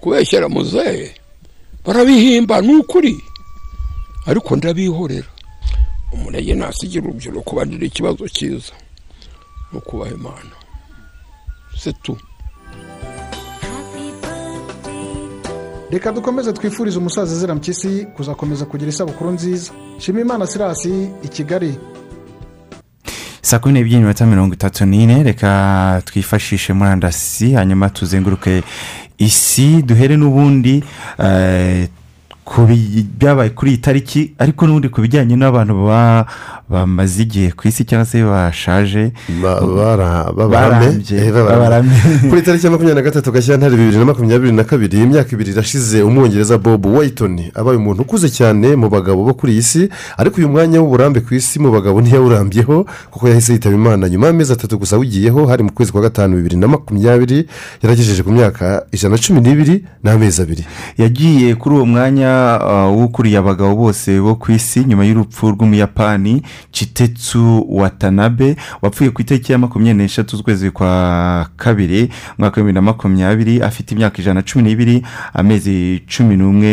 [0.00, 1.14] Kubeshyira muzehe
[1.84, 3.14] barabihimba ni ukuri
[4.26, 5.28] ariko ndabihorera.
[6.14, 8.72] Umurage ntasigira urubyiruko bagira ikibazo cyiza.
[9.72, 10.54] Ni ukubaha imana.
[11.76, 12.16] Setu
[15.90, 19.72] reka dukomeze twifurize umusaza azira mpyisi kuzakomeza kugira isabukuru nziza.
[19.98, 21.78] Shima imana sirasi i kigali.
[23.42, 28.62] Saa kumi n'ebyiri n'iminota mirongo itatu n'ine reka twifashishe murandasi hanyuma tuzenguruke
[29.18, 30.84] isi duhere n'ubundi
[32.46, 32.62] ku
[33.18, 35.74] byabaye kuri iyi tariki ariko n'ubundi ku bijyanye n'abantu
[36.70, 39.10] bamaze igihe ku isi cyangwa se bashaje.
[41.34, 41.98] Babarambye
[42.30, 46.02] kuri tariki ya makumyabiri na gatatu gashyantare bibiri na makumyabiri na kabiri imyaka ibiri irashize
[46.02, 49.82] umwongereza bob wayitoni abaye umuntu ukuze cyane mu bagabo bo kuri iyi si
[50.16, 54.08] ariko uyu mwanya w'uburambe ku isi mu bagabo ntiyawurambyeho kuko yahise yitaba imana.
[54.08, 57.50] Nyuma y'amezi atatu gusa awugiyeho hari mu kwezi kwa gatanu bibiri na makumyabiri
[57.82, 60.64] yaragejeje ku myaka ijana na cumi n'ibiri n'amezi abiri.
[60.98, 62.35] Yagiye kuri uwo mwanya
[62.96, 69.58] w'ukuriye abagabo bose bo ku isi nyuma y'urupfu rw'umuyapani Chitetsu watanabe wapfuye ku itariki ya
[69.58, 75.02] makumyabiri n'eshatu z'ukwezi kwa kabiri umwaka w'ibihumbi na makumyabiri afite imyaka ijana na cumi n'ibiri
[75.34, 76.70] amezi cumi n'umwe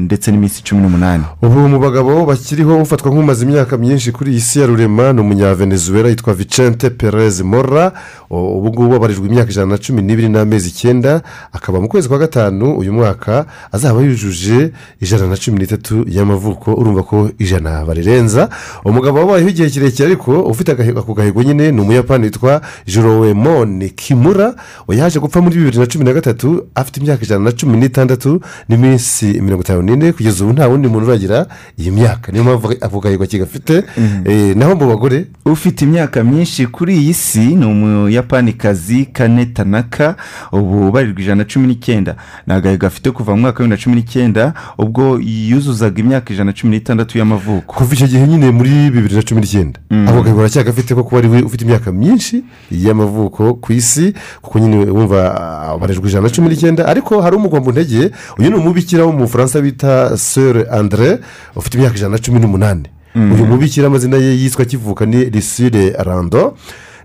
[0.00, 1.24] ndetse n'iminsi cumi n'umunani.
[1.42, 6.08] Ubu mu bagabo bakiriho ufatwa nk'umaze imyaka myinshi kuri iyi si ya rurema ni umunyavenezuela
[6.08, 7.92] yitwa vicente perez mora
[8.30, 12.78] ubu ngubu abarijwe imyaka ijana na cumi n'ibiri n'amezi icyenda akaba mu kwezi kwa gatanu
[12.78, 16.74] uyu mwaka azaba yujuje ijana na cumi n'itatu y'amavuko.
[16.74, 18.48] Urumva ko ijana barirenza.
[18.84, 24.54] Umugabo wabayeho igihe kirekire ariko ufite ako gahigo nyine ni umuyapani witwa jorowemone kimura.
[24.88, 29.26] Yaje gupfa muri bibiri na cumi na gatatu afite imyaka ijana na cumi n'itandatu n'iminsi
[29.42, 31.46] mirongo itanu n'ine kugeza ubu nta wundi muntu uragira
[31.78, 32.32] iyi myaka.
[32.32, 33.82] Niyo mpamvu ako gahigo kigafite.
[34.54, 37.64] Naho mu bagore ufite imyaka myinshi kuri iyi si ni
[38.30, 40.16] umuyapanikazi kane tanaka
[40.52, 42.16] ubu ubarirwa ijana na cumi n'icyenda.
[42.46, 46.50] Ni agahigo afite kuva mu mwaka wa bibiri na cumi n'icyenda ubwo yuzuzaga imyaka ijana
[46.50, 47.74] na cumi n'itandatu y'amavuko.
[47.74, 49.80] Kuva icyo gihe nyine muri bibiri na cumi n'icyenda.
[50.08, 54.76] Ako gahigo aracyagafite ko kuba ari we ufite imyaka myinshi y'amavuko ku isi kuko nyine
[54.90, 55.20] wumva
[55.74, 56.86] abarijwe ijana na cumi n'icyenda.
[56.86, 61.18] Ariko hari umugomba ntege uyu ni umubikira wo mu bufaransa bita sere andre
[61.56, 62.88] ufite imyaka ijana na cumi n'umunani.
[63.14, 66.56] Uyu mubikira amazina ye yitwa kivuka ni risire rando.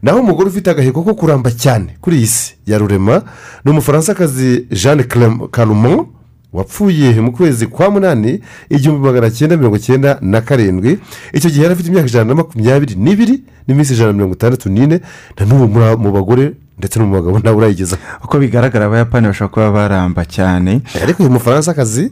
[0.02, 3.24] Naho umugore ufite agahigo ko kuramba cyane kuri iyi si ya rurema
[3.66, 5.04] ni umufaransakazi jeanne
[5.52, 6.06] carumon
[6.54, 8.40] wapfuye mu kwezi kwa munani
[8.70, 11.00] igihumbi magana cyenda mirongo cyenda na karindwi.
[11.34, 15.00] Icyo gihe yari afite imyaka ijana na makumyabiri n'ibiri n'iminsi ijana na mirongo itandatu n'ine.
[15.40, 15.68] Na n'ubu
[15.98, 20.82] mu bagore ndetse no mu bagabo nawe urayigezaho uko bigaragara abayapani bashobora kuba baramba cyane.
[21.04, 22.12] Ariko uyu mufaransa akazi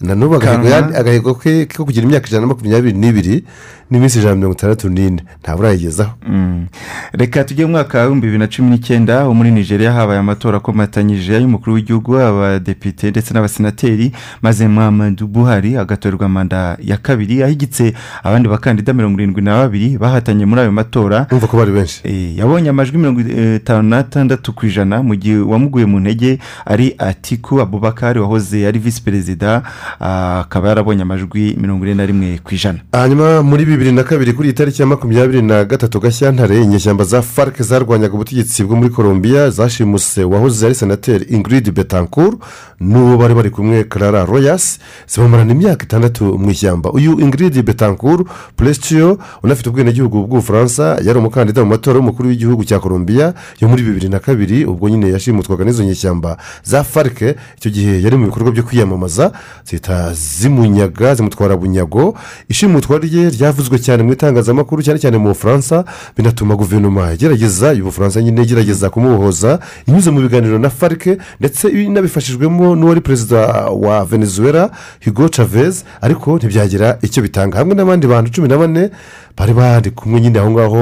[0.00, 3.44] na n'ubu agahigo ke ko kugira imyaka ijana na makumyabiri n'ibiri
[3.90, 5.22] n'iminsi ijana na mirongo itandatu n'ine.
[5.42, 6.66] Ntabwo urayigezaho Mm.
[7.12, 11.74] reka tujye mu mwaka w'ibihumbi bibiri na cumi n'icyenda muri nigeria habaye amatora akomatanyije y'umukuru
[11.74, 14.12] w'igihugu abadepite ndetse n'abasenateri
[14.42, 20.46] maze muhammadu buhari agatorerwa manda ya kabiri ahigitse abandi bakandida mirongo irindwi na babiri bahatanye
[20.46, 21.26] muri ayo matora.
[21.74, 22.00] Benshi.
[22.38, 28.20] Yabonye amajwi mirongo itanu n'atandatu ku ijana mu gihe uwamuguye mu ntege ari atiku abubakari
[28.20, 29.62] wahoze ari visi perezida
[30.00, 32.78] akaba yarabonye amajwi mirongo ine na rimwe ku ijana.
[32.92, 37.22] Hanyuma muri bibiri na kabiri kuri iyi tariki ya makumyabiri na gatatu gashyantare inyeshyamba za
[37.22, 42.38] farc zarwanyaga ubutegetsi bwo muri colombia zashimuse uwahoze ari senateri ingrid betancourt
[42.80, 44.78] n'uwo bari bari kumwe clara royas
[45.08, 46.90] zibamarana imyaka itandatu mu ishyamba.
[46.92, 48.26] Uyu ingrid betancourt
[48.56, 53.93] presitio unafite ubwenegihugu bw'ubufaransa yari umukandida mu matora y'umukuru w'igihugu cya colombia yo muri bibiri
[54.08, 57.22] na kabiri ubwo nyine yashimutwaga n'izo nyeshyamba za farc
[57.58, 59.32] icyo gihe yari mu bikorwa byo kwiyamamaza
[59.64, 62.14] zihita zimunyaga zimutwara bunyago.
[62.48, 65.84] Ishimutwa rye ryavuzwe cyane mu itangazamakuru cyane cyane mu bufaransa.
[66.16, 71.06] Binatuma guverinoma igerageza ubufaransa nyine igerageza kumubohoza inyuze mu biganiro na farc
[71.40, 73.38] ndetse inabifashijwemo n'uwari perezida
[73.70, 74.70] wa venezuela
[75.04, 77.58] hugo chavez ariko ntibyagira icyo bitanga.
[77.58, 78.90] Hamwe n'abandi bantu cumi na bane
[79.36, 80.80] bari bari kumwe nyine aho ngaho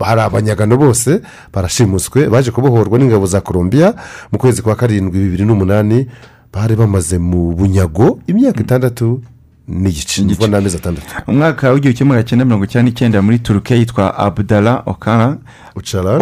[0.00, 1.20] hari abanyagano bose
[1.54, 3.94] barashimuswe baje kubohorwa n'ingabo za colombia
[4.32, 6.06] mu kwezi kwa karindwi bibiri n'umunani
[6.52, 9.22] bari bamaze mu bunyago imyaka itandatu
[9.68, 11.06] n'igice ni ukuvuga n'amezi atandatu.
[11.28, 15.38] umwaka w'igihumbi kimwe magana cyenda mirongo icyenda n'icyenda muri turukiya yitwa abdala okara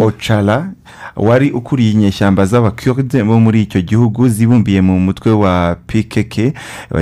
[0.03, 0.71] ocara
[1.15, 6.53] wari ukuriye inyeshyamba z'abakurde bo muri icyo gihugu zibumbiye mu mutwe wa pkk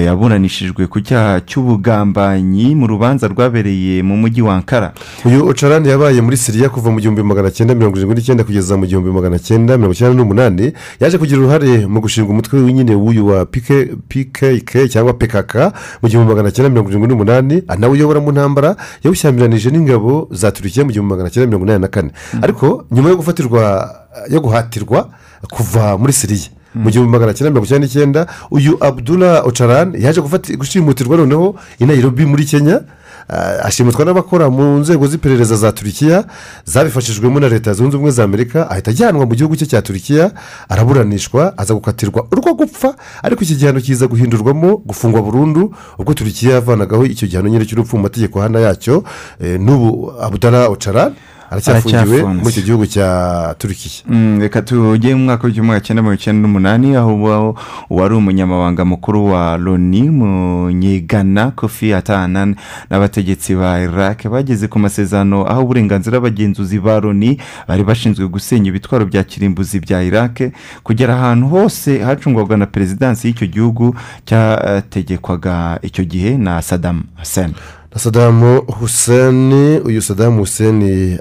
[0.06, 4.94] yaburanishijwe ku cyaha cy'ubugambanyi mu rubanza rwabereye mu mujyi wa ankara.
[5.26, 8.86] Uyu ocarani yabaye muri siriya kuva mu gihumbi magana cyenda mirongo irindwi n'icyenda kugeza mu
[8.86, 10.74] gihumbi magana cyenda mirongo icyenda n'umunani.
[11.00, 15.54] Yaje kugira uruhare mu gushinga umutwe nyine w'uyu wa pkk cyangwa pkk
[16.02, 17.56] mu gihumbi magana cyenda mirongo irindwi n'umunani.
[17.78, 21.88] Nawe uyobora mu ntambara yawushyamiranyije n'ingabo za turukiya mu gihumbi magana cyenda mirongo inani na
[21.88, 22.10] kane.
[22.42, 23.90] Ariko nyuma yo gufatirwa
[24.30, 25.10] yo guhatirwa
[25.52, 28.22] kuva muri siriya mu gihumbi magana cyenda mirongo icyenda n'icyenda
[28.52, 30.22] uyu abdula ocarani yaje
[30.58, 32.82] gushimutirwa noneho i nairobi muri kenya.
[33.30, 36.26] Ah, ashimutwa n'abakora mu nzego z'iperereza za turikiya
[36.66, 40.32] zabifashijwemo na leta zunze ubumwe za amerika ahita ajyanwa mu gihugu cye cya turikiya
[40.70, 42.96] araburanishwa aza gukatirwa urwo gupfa.
[43.24, 48.04] Ariko iki gihano kiza guhindurwamo gufungwa burundu ubwo turikiya yavanagaho icyo gihano nyine cy'urupfu mu
[48.04, 49.04] mategeko hano yacyo.
[49.42, 51.12] Eh, n'ubu abudara ocara
[51.52, 56.42] aracyafungiwe muri icyo gihugu cya turikiya Mm, reka tujye mu mwaka w'igihumbi cyenda mirongo icyenda
[56.48, 57.56] n'umunani aho
[57.90, 62.54] uwari umunyamabanga mukuru wa loni munyegana kofi atana
[62.90, 64.28] n'abategetsi ba iraq.
[64.30, 67.38] Bageze ku masezerano aho uburenganzira bw'abagenzuzi ba loni
[67.68, 70.52] bari bashinzwe gusenya ibitwaro bya kirimbuzi bya iraq.
[70.84, 73.96] Kugera ahantu hose hacungwaga na perezidansi y'icyo gihugu
[74.26, 77.54] cyategekwaga icyo gihe na sadamu hasani
[77.94, 81.18] na sadamu huseni uyu sadamu huseni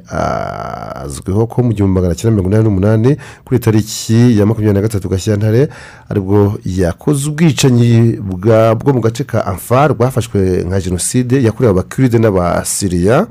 [0.95, 5.09] azwiho ko mu gihumbi magana cyenda mirongo inani n'umunani kuri tariki ya makumyabiri na gatatu
[5.09, 5.69] gashyantare
[6.09, 12.19] ari bwo yakoze ubwicanyi bwa- bwo mu gace ka amfar bwafashwe nka jenoside yakorewe abakiride
[12.19, 13.27] n'abasiriya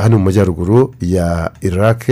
[0.00, 2.08] hano mu majyaruguru ya iraq.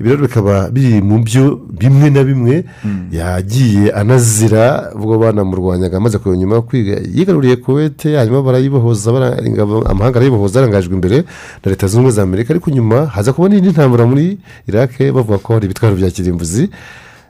[0.00, 2.64] Ibi rero bikaba biri mu byo bimwe na bimwe
[3.12, 9.42] yagiye anazira ubwo banamurwanyaga amaze kureba nyuma yo kwiga yigaruriye kuwete hanyuma barayibohoza bara-
[10.00, 11.18] amahanga arayibohoza arangajwe imbere
[11.62, 14.38] na leta zunze ubumwe za amerika ariko nyuma haza kubona indi ntambara muri
[14.68, 16.70] iraq bavuga ko hari ibitwaro bya kirimbuzi.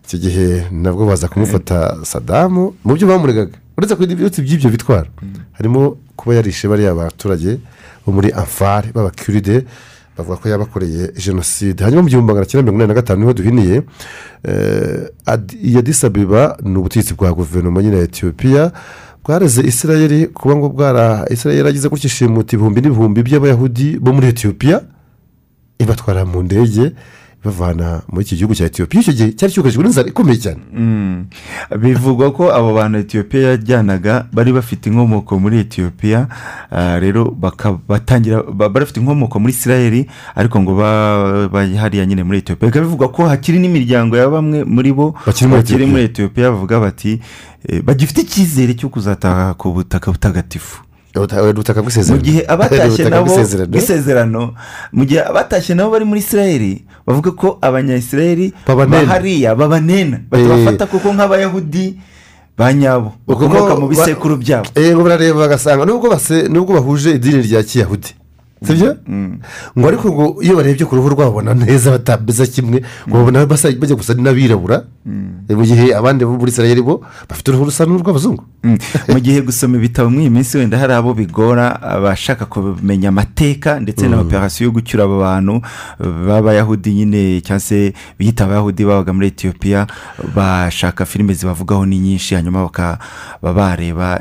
[0.07, 4.03] Icyo gihe nabwo baza kumufata sadamu mu byo bamuregaga uretse ko
[4.43, 5.11] by'ibyo bitwaro
[5.59, 7.59] harimo kuba yarishe bariya baturage
[8.07, 9.67] bo muri amfari b'abakiride
[10.17, 11.83] bavuga ko yabakoreye jenoside.
[11.85, 13.77] Hanyuma mu gihumbi magana cyenda mirongo inani na gatanu ni ho duhiniye
[14.47, 15.11] eh,
[15.63, 18.73] iya disabeba ni ubutegetsi bwa guverinoma nyine ya etiyopiya
[19.31, 24.83] bwareze israel kuba ngo bwara israel yaragize gutya ishimuta ibihumbi n'ibihumbi by'abayahudi bo muri etiyopiya
[25.79, 26.93] ibatwara mu ndege
[27.45, 30.61] ibavana muri iki gihugu cya etiyopiya icyo gihe cyari cyugarijwe n'inzara ikomeye cyane.
[30.77, 31.25] Mm.
[31.81, 36.29] bivugwa ko abo bantu etiyopiya yajyanaga bari bafite inkomoko muri etiyopiya
[36.71, 37.31] ah, rero
[37.89, 42.69] batangira ba- bari bafite inkomoko muri isirayeli ariko ngo ba- bari hariya nyine muri etiyopiya
[42.71, 45.89] bikaba bivugwa ko hakiri n'imiryango ya bamwe muri bo Bakiri muri bakiri Etiyopiya.
[45.91, 47.21] muri etiyopiya bavuga bati
[47.69, 50.83] eh, bagifite icyizere cyo kuzataha ku butaka butagatifu.
[51.17, 53.27] Ubutaka bw'isezerano mu gihe abatashye nabo
[53.67, 54.55] bw'isezerano.
[54.93, 59.03] mu gihe abatashye nabo bari muri isirayeli bavuga ko abanyayisirayeli Babanena.
[59.07, 60.23] bahariya babanena Eh.
[60.31, 61.99] batabafata kuko nk'abayahudi
[62.59, 68.15] ba nyabo bakomoka mu bisekuru byabo Eh, ngo barareba bagasanga nubwo bahuje idini rya kiyahudi
[68.65, 68.97] sibyo?
[69.79, 73.73] Ngo ariko ngo iyo barebye ku ruhu rwabo babona neza batameze kimwe ngo babona basa-
[73.73, 74.85] bajya gusa n'abirabura
[75.51, 78.45] mu gihe abandi bo muri israel bo bafite uruhu rusa n'urw'abazungu.
[78.63, 78.77] Mm.
[79.09, 84.05] mu gihe gusoma ibitabo muri iyi minsi wenda hari abo bigora abashaka kumenya amateka ndetse
[84.09, 84.23] na Mm.
[84.29, 85.65] operasiyo yo gucyura abo bantu
[85.99, 89.87] b'abayahudi nyine cyangwa se biyita abayahudi babaga muri etiyopiya
[90.37, 92.99] bashaka filime zibavugaho ni nyinshi hanyuma bakaba
[93.41, 94.21] bareba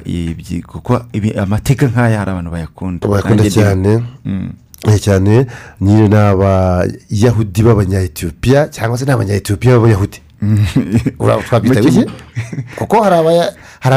[0.68, 1.04] kuko
[1.38, 3.08] amateka nk'aya hari abantu bayakunda.
[3.08, 3.92] Bayakunda cyane.
[4.26, 4.29] Mm.
[5.02, 5.46] Cyane
[5.82, 10.20] nyine ni abayahudi b'abanyayetiyopiya cyangwa se ni abanyayetiyopiya b'abayahudi
[11.20, 11.26] Mu
[11.76, 12.06] bike
[12.80, 13.96] kuko hari abaya- hari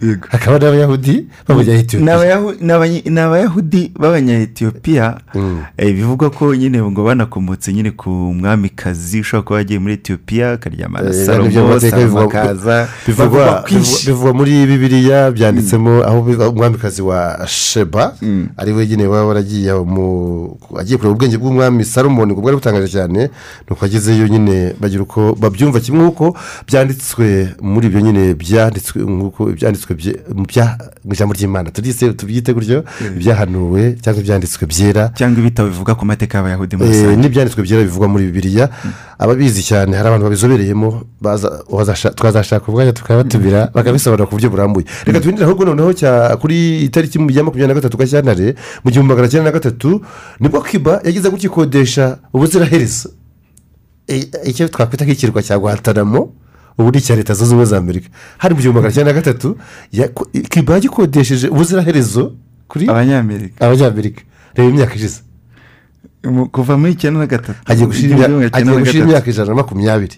[0.00, 5.20] abayahudi b'abanyayisirayeli hakaba n'abayahudi b'abanyayetiyopiya Ni ni ni abayahudi b'abanyayetiyopiya
[5.78, 11.00] eh, bivugwa ko nyine ngo banakomotse nyine ku mwamikazi ushobora kuba yagiye muri etiyopiya akaryama
[11.00, 12.88] na Eh, salomo salomo bivugwa- akaza
[14.06, 18.14] bivugwa muri bibiliya byanditsemo aho biva- umwamikazi wa sheba
[18.56, 23.30] ari we nyine waba waragiye mu agiye kureba ubwenge bw'umwami salomoni ngo bwari butangaje cyane
[23.68, 26.36] nuko agezeyo nyine bagira uko babyumva kimwe nk'uko
[26.68, 29.85] byanditswe muri ibyo nyine byanditswe nk'uko byanditswe
[31.04, 31.70] mu ijambo ry'imana.
[31.70, 32.84] Tubyise tubyite gutyo
[33.16, 35.12] ibyahanuwe cyangwa ibyanditswe byera.
[35.14, 37.16] Cyangwa ibitabo bivuga ku mateka y'abayahudi muri Eh, rusange.
[37.22, 38.68] n'ibyanditswe byera bivugwa muri bibiliya.
[39.18, 40.88] Ababizi cyane hari abantu babizobereyemo
[42.16, 44.84] twazashaka umwanya tukabatumira bakabisobanura ku buryo burambuye.
[45.04, 45.92] Reka twinjire ahubwo noneho
[46.40, 50.00] kuri itariki ya makumyabiri na gatatu gashyantare mu gihumbi magana cyenda na gatatu
[50.40, 53.08] ni bwo kiba yagize gutya ikodesha ubuziraherezo.
[54.08, 56.30] Eh, icyo twakwita nk'ikirwa cya guhatanamo
[56.78, 58.08] ubu ni icya leta zunze ubumwe za amerika.
[58.38, 59.56] Hari mu gihumbi magana cyenda na gatatu
[60.50, 62.32] kiba yagikodesheje ubuziraherezo
[62.68, 63.66] kuri abanyamerika.
[63.66, 64.22] Abanyamerika.
[64.54, 65.20] Reba imyaka ishize.
[66.52, 67.58] Kuva muri icyenda na gatatu.
[67.64, 68.98] Hagiye gatatu.
[68.98, 70.16] imyaka ijana na makumyabiri.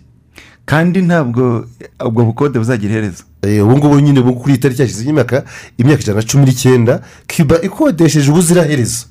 [0.64, 1.64] Kandi ntabwo
[2.06, 3.22] ubwo bukode buzagira iherezo.
[3.42, 5.44] Eh, ubu ngubu nyine kuri iyi tariki yashyize imyaka
[5.78, 9.06] imyaka ijana na cumi n'icyenda kiba ikodesheje ubuziraherezo.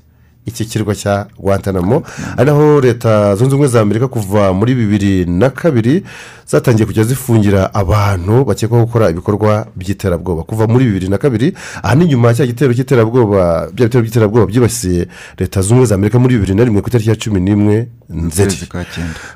[0.48, 2.04] Iki kirwa cya guantanamo.
[2.38, 6.04] Ari naho leta zunze ubumwe za amerika kuva muri bibiri na kabiri
[6.48, 10.43] zatangiye kujya zifungira abantu bakekwaho gukora ibikorwa by'iterabwoba.
[10.43, 15.08] Kuva muri bibiri na kabiri aha ni nyuma cya gitero cy'iterabwoba bya bitero by'iterabwoba byibasiye
[15.38, 18.56] leta zunze ubumwe za amerika muri bibiri na rimwe ku itariki ya cumi n'imwe nzeri.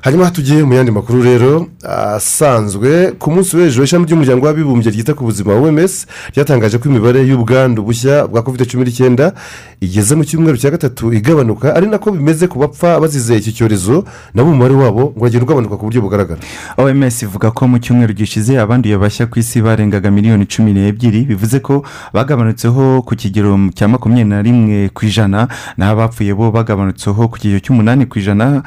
[0.00, 1.68] Hanyuma tugiye mu yandi makuru rero
[2.16, 7.82] asanzwe ku munsi w'ejo ishami ry'umuryango w'abibumbye ryita ku buzima oms ryatangaje ko imibare y'ubwandu
[7.84, 9.32] bushya bwa covid cumi n'icyenda
[9.80, 14.50] igeze mu cyumweru cya gatatu igabanuka ari nako bimeze ku bapfa bazize iki cyorezo nabo
[14.50, 16.40] umubare wabo ngo uragenda ugabanuka ku buryo bugaragara.
[16.78, 21.60] Oms ivuga ko mu cyumweru gishize abanduye bashya ku isi barengaga miliyoni cumi n'ebyiri bivuze
[21.64, 21.82] ko
[22.12, 27.58] bagabanutseho ku kigero cya makumyabiri na rimwe ku ijana naho abapfuye bo bagabanutseho ku kigero
[27.64, 28.62] cy'umunani ku ijana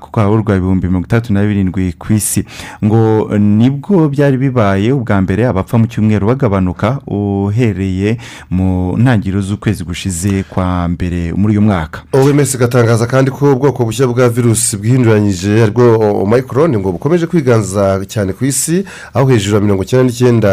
[0.00, 2.44] kuko haburwa ibihumbi mirongo itandatu na birindwi ku isi.
[2.84, 8.18] Ngo ni bwo byari bibaye ubwa mbere abapfa mu cyumweru bagabanuka uhereye
[8.50, 11.32] mu ntangiriro z'ukwezi gushize kwa mbere.
[11.32, 12.02] Muri uyu mwaka.
[12.12, 18.02] Oms igatangaza kandi ko ubwoko bushya bwa virusi bwihinduranyije ari bwo omayikoroni ngo bukomeje kwiganza
[18.06, 18.84] cyane ku isi
[19.14, 20.50] aho hejuru ya mirongo icyenda n'icyenda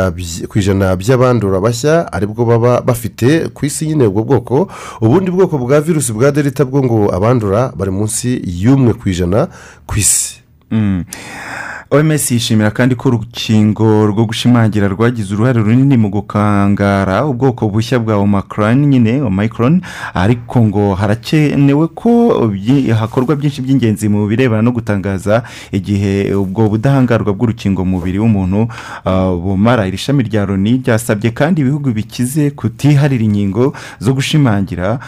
[0.50, 4.70] ku ijana by'abandura bashya ari bwo baba bafite ku isi nyine ubwo bwoko.
[5.02, 9.48] Ubundi bwoko bwa virusi bwa delita bwo ngo abandura bari munsi y'umwe ku ijana
[9.88, 10.40] ku isi.
[10.72, 11.04] Mm.
[11.92, 18.16] Oms yishimira kandi ko urukingo rwo gushimangira rwagize uruhare runini mu gukangara ubwoko bushya bwa
[18.16, 19.82] omakoroni nyine omayikoroni
[20.14, 22.10] ariko ngo harakenewe ko
[23.00, 28.68] hakorwa byinshi by'ingenzi mu birebana no gutangaza igihe ubwo budahangarwa bw'urukingo mu mubiri w'umuntu
[29.06, 29.88] ah, bumara.
[29.88, 35.00] Iri shami rya loni ryasabye kandi ibihugu bikize kutiharira inkingo zo gushimangira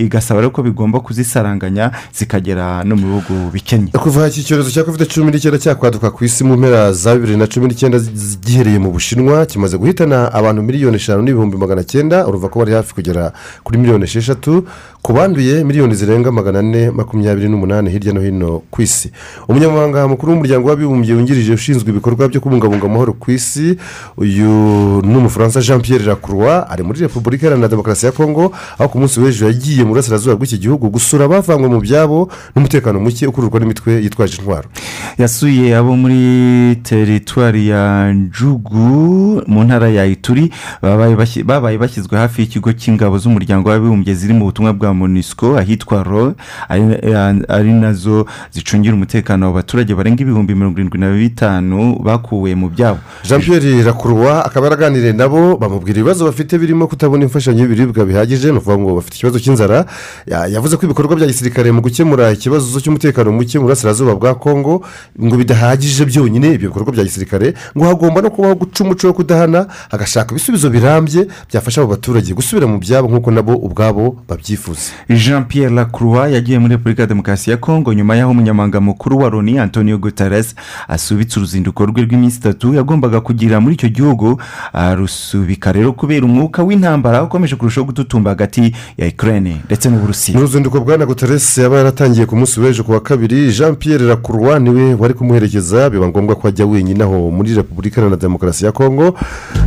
[0.00, 3.92] igasaba rero ko bigomba kuzisaranganya zikagera no mu bihugu bikennye.
[3.92, 7.46] Kuva iki cyorezo cya covid cumi n'icyenda cyakwaduka ku isi mu mpera za bibiri na
[7.46, 7.98] cumi n'icyenda
[8.46, 12.94] gihereye mu bushinwa kimaze guhitana abantu miliyoni eshanu n'ibihumbi magana cyenda uruva ko bari hafi
[12.94, 13.32] kugera
[13.64, 14.62] kuri miliyoni esheshatu
[15.02, 19.10] ku banduye miliyoni zirenga magana ane makumyabiri n'umunani hirya no hino ku isi.
[19.48, 23.76] Umunyamabanga mukuru w'umuryango w'abibumbye wungirije ushinzwe ibikorwa byo kubungabunga amahoro ku isi
[24.16, 24.50] uyu
[25.02, 29.20] ni umufaransa jean pierre lacroix ari muri repubulika iharanira demokarasi ya kongo aho ku munsi
[29.20, 34.36] w'ejo yagiye mu burasirazuba bw'iki gihugu gusura abavanywe mu byabo n'umutekano muke ukururwa n'imitwe yitwaje
[34.38, 34.68] intwaro.
[35.18, 38.78] Yasuye abo muri teritwari ya njugu
[39.46, 40.50] mu ntara ya ituri
[40.82, 46.02] babaye bashyi- babaye bashyizwe hafi y'ikigo cy'ingabo z'umuryango w'abibumbye ziri mu butumwa bwa monisco ahitwa
[46.02, 46.34] ro
[46.68, 52.98] ari, na zo zicungira umutekano w'abaturage barenga ibihumbi mirongo irindwi na bitanu bakuwe mu byabo.
[53.24, 58.58] Jean pierre rakuruwa akaba yaraganiriye nabo bamubwira ibibazo bafite birimo kutabona imfashanyo y'ibiribwa bihagije ni
[58.58, 59.86] ukuvuga ngo bafite ikibazo cy'inzara.
[60.26, 64.82] Ya- yavuze ko ibikorwa bya gisirikare mu gukemura ikibazo cy'umutekano muke mu burasirazuba bwa kongo
[65.20, 69.66] ngo bidahagije byonyine ibyo bikorwa bya gisirikare ngo hagomba no kubaho guca umuco wo kudahana
[69.90, 74.90] hagashaka ibisubizo birambye byafasha abo baturage gusubira mu byabo nk'uko nabo ubwabo babyifuza.
[75.08, 79.30] Jean pierre lacroix yagiye muri repubulika ya demokarasi ya kongo nyuma y'aho umunyamabanga mukuru wa
[79.30, 80.54] loni antonio guterres
[80.88, 84.40] asubitse uruzinduko rwe rw'iminsi itatu yagombaga kugira muri icyo gihugu
[84.72, 90.36] arusubika rero kubera umwuka w'intambara ukomeje kurushaho gututumba hagati ya ukraine ndetse n'uburusiya.
[90.38, 94.06] Ni uruzinduko bwa na guterres yaba yaratangiye ku munsi w'ejo ku wa kabiri jean pierre
[94.06, 98.64] rakuruwa ni we wari kumuherekeza biba ngombwa ko ajya wenyine aho muri repubulika iharanira demokarasi
[98.64, 99.14] ya kongo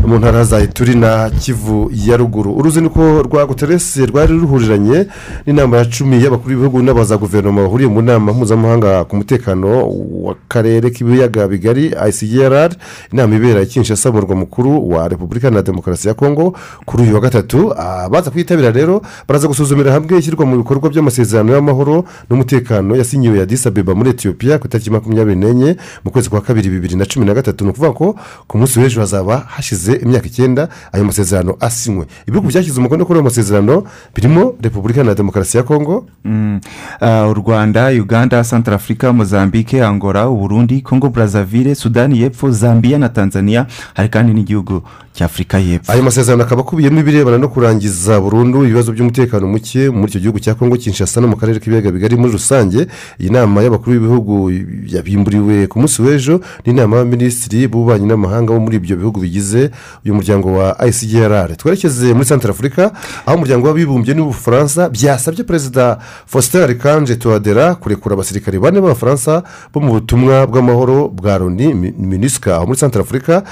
[0.08, 2.54] mu ntara za ituri na kivu ya ruguru.
[2.58, 5.06] Uruzinduko rwa guterres rwari ruhuriranye
[5.46, 9.86] n'inama ya cumi y'abakuru b'ibihugu n'abaza guverinoma bahuriye mu nama mpuzamahanga ku mutekano
[10.26, 12.72] w'akarere k'ibiyaga bigari icgrr
[13.14, 16.56] inama ibera kinshasa mu murwa mukuru wa repubulika iharanira demokarasi ya kongo
[16.86, 17.74] kuri uyu wa gatatu.
[17.78, 23.96] Abaza kwitabira rero baraza gusuzumira hamwe ishyirwa mu bikorwa by'amasezerano y'amahoro n'umutekano yasinyiwe ya disabeba
[23.96, 25.59] muri etiyopiya ku itariki makumyabiri n'enye.
[26.04, 27.64] Mu kwezi kwa kabiri bibiri na cumi na gatatu.
[27.66, 28.16] Ni ukuvuga ko
[28.48, 32.06] ku munsi w'ejo hazaba hashize imyaka icyenda ayo masezerano asinywe.
[32.28, 33.84] Ibihugu byashyize umukono kuri ayo masezerano
[34.16, 36.06] birimo repubulika na demokarasi ya kongo.
[36.26, 36.60] Mm,
[37.02, 43.66] ah, u rwanda uganda santarafurika mozambique angola uburundi congo brazzaville sudani y'epfo zambia na tanzania.
[43.94, 44.82] Hari kandi n'igihugu
[45.14, 45.92] cy'afurika y'epfo.
[45.92, 50.56] Ayo masezerano akaba akubiyemo ibirebana no kurangiza burundu ibibazo by'umutekano muke muri icyo gihugu cya
[50.56, 52.88] kongo kinshasa no mu karere k'ibiyaga bigari muri rusange.
[53.20, 54.52] Iyi nama y'abakuru b'ibihugu
[54.94, 59.72] yabimburiwe ku munsi w'ejo n'inama y'abaminisitiri b'ububanyi n'amahanga bo muri ibyo bihugu bigize
[60.06, 62.92] uyu muryango wa icgrr twerekeze muri santara afurika
[63.26, 69.44] aho umuryango w'abibumbye n'ubufaransa byasabye perezida faustin arikanje tuwadera kurekura abasirikari bane b'abafaransa
[69.74, 73.44] bo mu butumwa bw'amahoro bwa loni mi- minisika aho muri santara afurika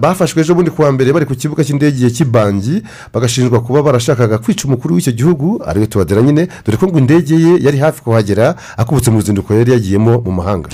[0.00, 2.82] bafashwe ejo bundi kuwa mbere bari ku kibuga cy'indege cy'ibangi
[3.14, 7.34] bagashinjwa kuba barashakaga kwica umukuru w'icyo gihugu ari we tuwadera nyine dore ko ngo indege
[7.34, 10.68] ye yari hafi kuhagera akubutse mu ruzinduko yari yagiyemo mu mahanga.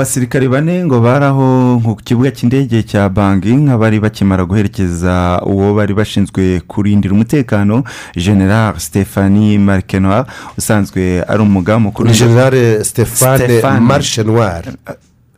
[0.00, 1.46] Basirikare bane ngo bari aho
[1.84, 7.84] ku kibuga cy'indege cya banki nk'abari bakimara guherekeza uwo bari bashinzwe kurindira umutekano
[8.16, 10.26] general stephanie markenwa
[10.58, 14.64] usanzwe ari umugaba mukuru General Stéphane Marchenoir.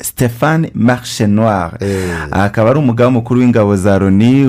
[0.02, 1.70] Stephane marche noir
[2.30, 4.44] akaba ari umugaba mukuru w'ingabo za loni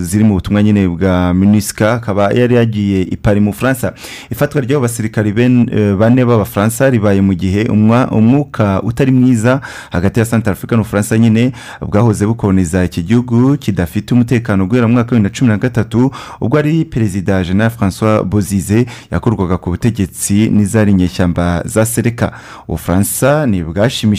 [0.00, 3.92] ziri mu butumwa nyine bwa minisika akaba yari yagiye i Paris mu bufaransa
[4.30, 7.64] ifatwa ry'abo basirikari eh, bane b'abafaransa ribaye mu gihe
[8.10, 9.60] umwuka utari mwiza
[9.90, 15.14] hagati ya santara afurika n'ubufaransa nyine bwahoze bukoloniza iki gihugu kidafite umutekano guhera mu mwaka
[15.14, 16.10] wa bibiri na cumi na gatatu
[16.40, 22.32] ubwo ari perezida jean francois bozize yakurwaga ku butegetsi n'izari inyeshyamba za sereka.
[22.68, 23.46] Ubufaransa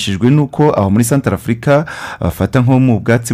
[0.09, 1.85] ntibwashimishijwe n'uko aho muri santara afurika
[2.21, 3.33] bafata nko mu bwatsi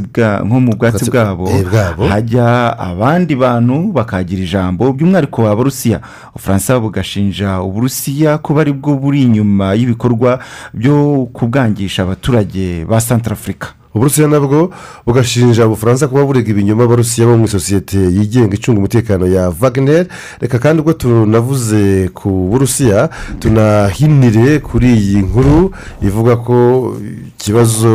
[1.50, 2.08] eh, bwabo.
[2.08, 6.02] hajya abandi bantu bakagira ijambo by'umwihariko abarusiya
[6.36, 10.40] ubufaransa bugashinja uburusiya kuba ari bwo buri inyuma y'ibikorwa
[10.74, 14.70] byo kubwangisha abaturage ba santara afurika uburusiya nabwo
[15.06, 20.06] bugashinja ubufaransa kuba burega ibinyoma abarusiya bo mu isosiyete yigenga icunga umutekano ya wagner.
[20.42, 25.72] Reka kandi ubwo tunavuze ku burusiya tunahinire kuri iyi nkuru
[26.02, 26.56] ivuga ko
[27.40, 27.92] ikibazo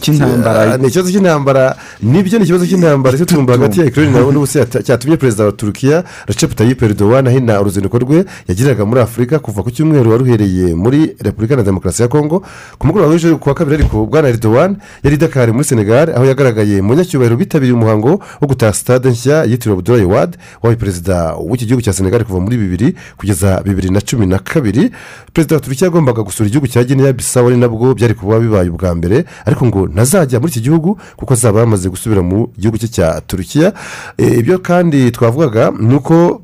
[0.00, 0.76] Cy'intambara.
[0.76, 1.76] Ni ikibazo cy'intambara.
[2.02, 3.18] Nibyo ni ikibazo cy'intambara.
[3.18, 7.26] Cyo tumva hagati ya ukraine nawe n'uburusiya cya- cyatumye perezida wa turukiya recep tayyip erdogan
[7.26, 12.08] ahina uruzinduko rwe yagiraga muri afurika kuva ku cyumweru waruhereye muri repubulika na demokarasi ya
[12.08, 12.42] kongo
[12.78, 16.24] ku mugoroba w'ejo ku wa kabiri ariko bwana erdogan yari i dakar muri senegal aho
[16.24, 21.66] yagaragaye mu banyacyubahiro bitabiriye umuhango wo gutaha sitade nshya yitiriwe abudulayi wadi wabaye perezida w'iki
[21.66, 24.90] gihugu cya senegal kuva muri bibiri kugeza bibiri na cumi na kabiri.
[25.32, 28.94] Perezida wa turukiya yagombaga gusura igihugu cya guinea bisawu ari nabwo byari kuba bibaye ubwa
[28.94, 33.20] mbere ariko ngo ntazajya muri iki gihugu kuko azaba yamaze gusubira mu gihugu cye cya
[33.26, 33.72] turukiya.
[34.18, 36.40] Eh, ibyo kandi twavugaga ni uko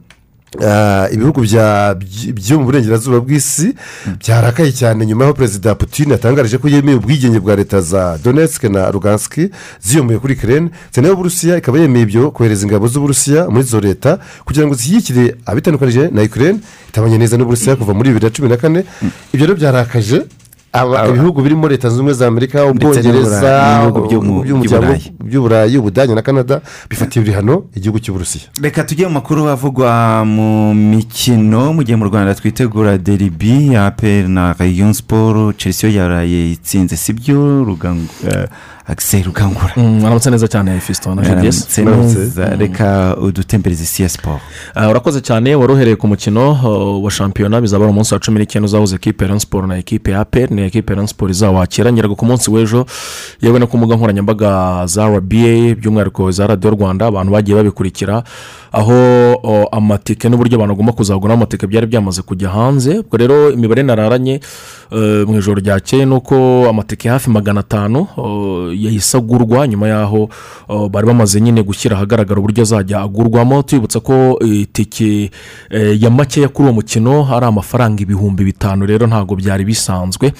[1.13, 3.75] ibihugu bya- by- byo mu burengerazuba bw'isi
[4.21, 8.91] byarakaye cyane nyuma y'aho perezida putin yatangarije ko yemeye ubwigenge bwa leta za donetsk na
[8.91, 9.39] lugansk
[9.83, 14.67] ziyomeye kuri kerene sena y'uburusiya ikaba yemeye ibyo kohereza ingabo z'uburusiya muri izo leta kugira
[14.67, 16.59] ngo zishyigikire abitandukanije na ukraine.
[16.91, 18.85] Itabanye neza n'uburusiya kuva muri bibiri na cumi na kane.
[19.33, 20.23] Ibyo rero byarakaje.
[21.11, 23.51] Ibihugu birimo leta zunze ubumwe za amerika ubwongereza
[23.83, 24.87] n'ibihugu byo mu- by'umuryango
[25.25, 25.77] by'Uburayi.
[25.79, 26.61] ubudage na canada
[26.91, 28.45] bifatiye ibihano igihugu cy'uburusiya.
[28.63, 34.29] Reka tujye mu makuru avugwa mu mikino mu gihe mu rwanda twitegura deribi ya aperi
[34.29, 38.07] na rayon siporo chelsea yaraye itsinze sibyo rugango
[38.87, 44.41] akiseri rukangura aramutse neza cyane fisito na aramutse neza reka udutembereze isi ya siporo
[44.91, 48.67] urakoze cyane wari uhereye ku mukino uh, wa shampiyona bizaba ari umunsi wa cumi n'icyenda
[48.67, 51.91] uzahuza ekipe ya siporo na ekipe ya aperi ni ekipe ya siporo izawakira.
[51.91, 52.87] Nyiraga ku munsi w'ejo
[53.43, 55.21] yewe no ku mbuga nkoranyambaga za rba
[55.79, 58.23] by'umwihariko za radiyo rwanda abantu bagiye babikurikira.
[58.73, 58.95] Aho
[59.43, 62.99] o, amatike n'uburyo abantu bagomba kuzagura amatike byari byamaze kujya hanze.
[62.99, 64.41] Ubwo rero imibare nararanye
[65.27, 70.29] mu ijoro ryakeye ni uko amatike hafi magana atanu o, yahise agurwa nyuma y'aho
[70.69, 73.63] o, bari bamaze nyine gushyira ahagaragara uburyo azajya agurwamo.
[73.63, 75.31] Tubibutsa ko eh, itike
[75.71, 78.87] eh, ya makeya kuri uwo mukino ari amafaranga ibihumbi bitanu.
[78.87, 80.33] Rero ntabwo byari bisanzwe.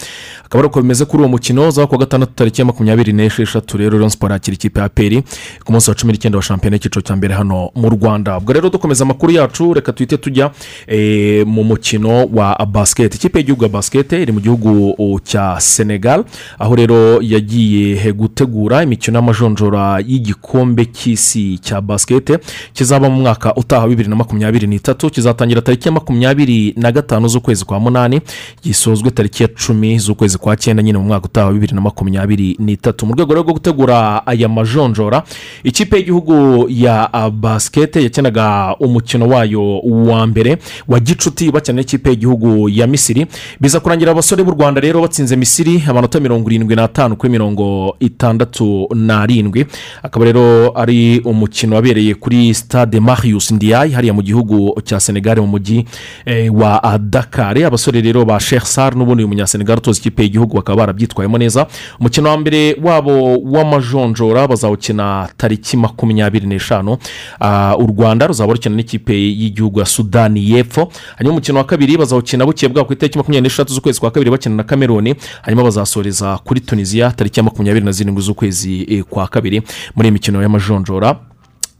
[0.45, 3.77] Akaba ari uko bimeze kuri uwo mukino za kuwa gatandatu tariki ya makumyabiri n'esheshatu.
[3.79, 5.23] Rero rero siporo yakira ikipe ya peri
[5.65, 8.37] ku munsi wa cumi n'icyenda wa shampiyona y'icyiciro cya mbere hano mu rwanda.
[8.39, 9.75] Ubwo rero dukomeza amakuru yacu.
[9.75, 10.51] Reka tuhite tujya
[10.87, 16.25] eh, mu mukino wa basiketi ikipe y'igihugu ya basiketi iri mu gihugu uh, cya senegal.
[16.59, 22.39] Aho rero yagiye gutegura imikino y'amajonjora y'igikombe cy'isi cya basiketi
[22.73, 27.65] kizaba mu mwaka utaha bibiri na makumyabiri n'itatu kizatangira tariki ya makumyabiri na gatanu z'ukwezi
[27.65, 28.21] kwa munani
[28.63, 32.57] gisozwe tariki ya cumi z'ukwezi kwa cyenda nyine mu mwaka utaha wa bibiri na makumyabiri
[32.59, 33.07] n'itatu.
[33.07, 35.23] Mu rwego rwo gutegura aya majonjora
[35.65, 42.87] ikipe y'igihugu ya basiketi yakinaga umukino wayo wa mbere wa gicuti bakina n'ikipe y'igihugu ya
[42.87, 43.27] misiri.
[43.61, 48.87] Biza kurangira abasore b'u rwanda rero batsinze misiri amanota mirongo irindwi n'atanu kuri mirongo itandatu
[48.95, 49.67] n'arindwi.
[50.03, 55.47] Akaba rero ari umukino wabereye kuri stade marius ndiaye hariya mu gihugu cya senegal mu
[55.47, 55.85] mujyi
[56.27, 57.59] eh, wa dakar.
[57.65, 61.67] Abasore rero ba sheikh sar n'ubundi uyu munyasenegal utoza ikipe y'igihugu bakaba barabyitwayemo neza.
[62.01, 66.97] Umukino wa mbere wabo w'amajonjora bazawukina tariki makumyabiri n'eshanu.
[67.41, 70.89] Ah, u rwanda ruzaba rukina n'ikipe y'igihugu ya sudani y'epfo.
[71.17, 74.20] Hanyuma umukino wa kabiri bazawukina buke bwabo ku itariki makumyabiri n'eshatu z'ukwezi kwa kabiri.
[74.31, 79.29] Bakina na kameruni hanyuma bazasoreza kuri tunisiya tariki ya makumyabiri na zirindwi z'ukwezi eh, kwa
[79.29, 79.63] kabiri.
[79.97, 81.17] Muri iyi mikino y'amajonjora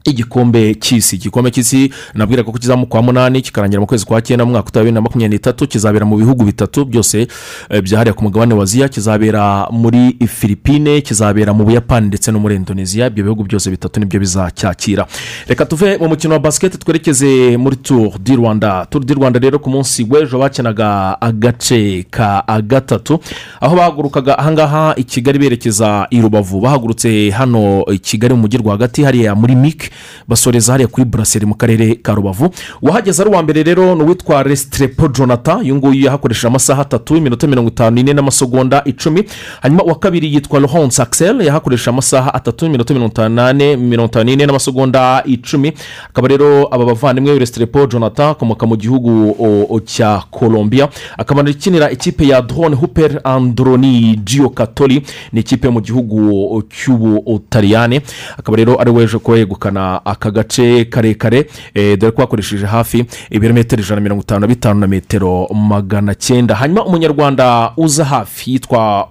[0.03, 1.15] igikombe cy'isi.
[1.15, 4.83] Igikombe cy'isi nabwira ko kizamu kwa munani kikarangira mu kwezi kwa cyenda mu mwaka utaha
[4.83, 7.27] bibiri na makumyabiri n'itatu kizabera mu bihugu bitatu byose
[7.69, 12.55] eh, byahariye ku mugabane wa aziya kizabera muri filipine kizabera mu buyapani ndetse no muri
[12.55, 13.07] indonesia.
[13.07, 15.05] Ibyo bihugu byose bitatu ni byo bizacyakira.
[15.47, 18.85] Reka tuve mu mukino wa basiketi twerekeze muri tour di rwanda.
[18.89, 23.19] Tour di rwanda rero ku munsi w'ejo bakinaga agace ka gatatu
[23.61, 26.59] aho bahagurukaga ahangaha i kigali berekeza i rubavu.
[26.61, 29.90] Bahagurutse hano i kigali mu mujyi rwagati hariya muri mike
[30.27, 32.49] basoreza hariya kuri buraseri mu karere ka rubavu.
[32.81, 35.59] Uwahageze ari uwa mbere rero ni uwitwa resiterepo jonathan.
[35.61, 39.23] Uyu nguyu yahakoresheje amasaha atatu iminota mirongo itanu n'ine n'amasegonda icumi.
[39.61, 44.45] Hanyuma uwa kabiri yitwa lohonse akisel yahakoresheje amasaha atatu iminota mirongo itanu mirongo itanu n'ine
[44.45, 45.73] n'amasegonda icumi.
[46.09, 50.89] Akaba rero aba bavandimwe resiterepo jonathan akomoka mu gihugu cya colombia.
[51.17, 55.01] Akaba akinira ikipe ya drone huperi androni jiyo katori
[55.33, 58.01] ni ikipe yo mu gihugu cy'ubutaliyane
[58.37, 63.81] akaba rero ari weje kuba yegukana aka gace karekare eh, dore ko hakoresheje hafi ibirometero
[63.81, 66.55] ijana na mirongo itanu na bitanu na metero magana cyenda.
[66.55, 69.07] Hanyuma umunyarwanda uza hafi yitwa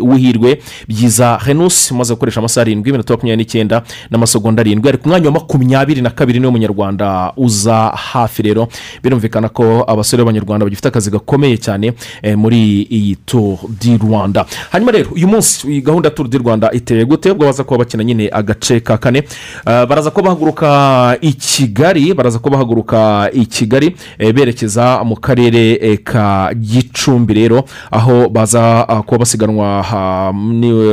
[0.00, 5.26] uwihirwe byiza henusi umaze gukoresha amasaha arindwi iminota makumyabiri n'icyenda n'amasegonda arindwi ari ku mwanya
[5.26, 8.68] wa makumyabiri na kabiri ni we munyarwanda uza hafi rero.
[9.02, 11.92] Birumvikana ko abasore b'abanyarwanda bagifite akazi gakomeye cyane
[12.22, 14.46] eh, muri iyi tour di rwanda.
[14.70, 17.30] Hanyuma rero uyu munsi iyi gahunda tour di rwanda iteye gute?
[17.30, 19.22] Ubwo baza kuba bakina nyine agace ka kane.
[19.64, 25.98] Baraza ko bahaguruka i kigali baraza ko bahaguruka i kigali eh, berekeza mu karere eh,
[26.04, 29.82] ka gicumbi rero aho baza kuba basiganwa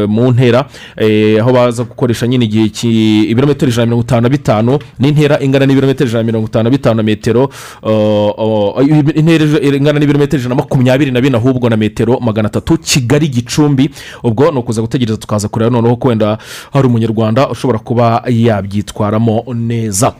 [0.08, 0.66] mu ntera
[0.98, 2.70] eh, aho baza gukoresha nyine igihe
[3.32, 6.70] ibirometero ijana na mirongo itanu na bitanu n'intera ingana n'ibirometero ijana na mirongo itanu na
[6.70, 7.50] bitanu na metero
[9.16, 13.90] intera ingana n'ibirometero ijana na makumyabiri na bine ahubwo na metero magana atatu kigali gicumbi.
[14.24, 16.38] Ubwo ni ukuza gutegereza tukaza kureba noneho ko wenda
[16.74, 20.14] hari umunyarwanda ushobora kuba yabyitwaramo neza.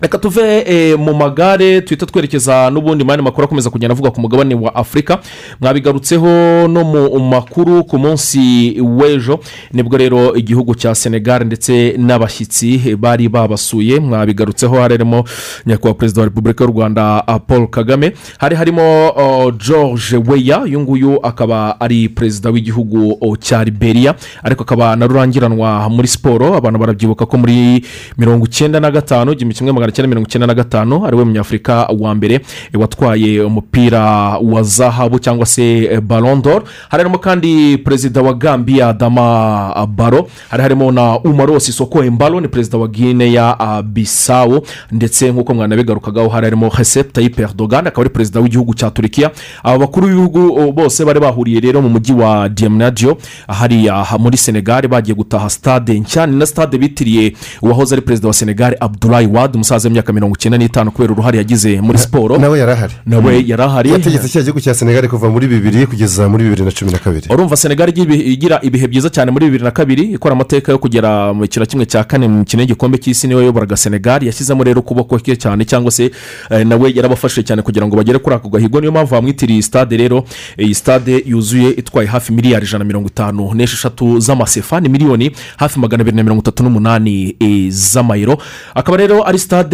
[0.00, 4.54] Reka tuve eh, mu magare tuhita twerekeza n'ubundi mani makuru akomeza kugenda avuga ku mugabane
[4.54, 5.18] wa afurika
[5.60, 9.40] mwabigarutseho no mu makuru ku munsi w'ejo.
[9.72, 15.24] Nibwo rero igihugu cya senegal ndetse n'abashyitsi bari babasuye mwabigarutseho harimo
[15.66, 18.12] nyakubahwa perezida wa repubulika y'u rwanda ah, paul kagame.
[18.38, 24.14] Hari harimo oh, george weya uyu nguyu akaba ari perezida w'igihugu oh, cya liberia.
[24.42, 26.54] Ariko akaba na rurangiranwa muri siporo.
[26.54, 27.84] Abantu barabyibuka ko muri
[28.18, 31.24] mirongo icyenda na gatanu igihumbi kimwe magana magana cyenda mirongo icyenda na gatanu ari we
[31.24, 32.40] munyafurika wa mbere
[32.74, 34.02] watwaye umupira
[34.38, 36.62] wa zahabu cyangwa se eh, Ballon d'Or.
[36.88, 42.48] Hari harimo kandi perezida wa gambia dama baro hari harimo na umaro sisoko embalo ni
[42.48, 44.60] perezida wa guinea ah, bisawu
[44.92, 49.30] ndetse nk'uko mwanabigarukagaho hari harimo recep tayyip erdogan akaba ari perezida w'igihugu cya turikiya
[49.62, 53.16] aba bakuru b'ibihugu bose bari bahuriye rero mu mujyi wa diamnadio
[53.48, 56.26] hariya muri senegal bagiye gutaha stade nshya.
[56.26, 57.32] Ni na stade bitiriye
[57.62, 61.80] uwahoze ari perezida wa senegal abdulayi wad umusaza w'imyaka mirongo icyenda n'itanu kubera uruhare yagize
[61.80, 62.38] muri siporo.
[62.38, 66.28] nawe yari ahari nawe yari ahari yategetse cya gihugu cya senegali kuva muri bibiri kugeza
[66.28, 67.26] muri bibiri na cumi na kabiri?
[67.34, 67.92] Urumva senegali
[68.32, 70.02] igira ibihe- byiza cyane muri bibiri na kabiri?
[70.16, 73.40] Ikora amateka yo kugera mu kiro kimwe cya kane mu mikino y'igikombe cy'isi ni we
[73.40, 76.10] wayoboraga senegali yashyizemo rero ukuboko ke cyane cyangwa se
[76.50, 78.80] eh, nawe yarabafashije cyane kugira ngo bagere kuri ako gahigo.
[78.80, 80.24] Niyo mpamvu bamwitiriye stade rero.
[80.58, 84.80] Iyi stade yuzuye itwaye hafi miliyari ijana na mirongo itanu n'esheshatu z'amasefa.
[84.80, 88.38] Ni miliyoni hafi magana abiri na mirongo itatu n'umunani eh, z'amayero.
[88.74, 89.65] Akaba rero ari stade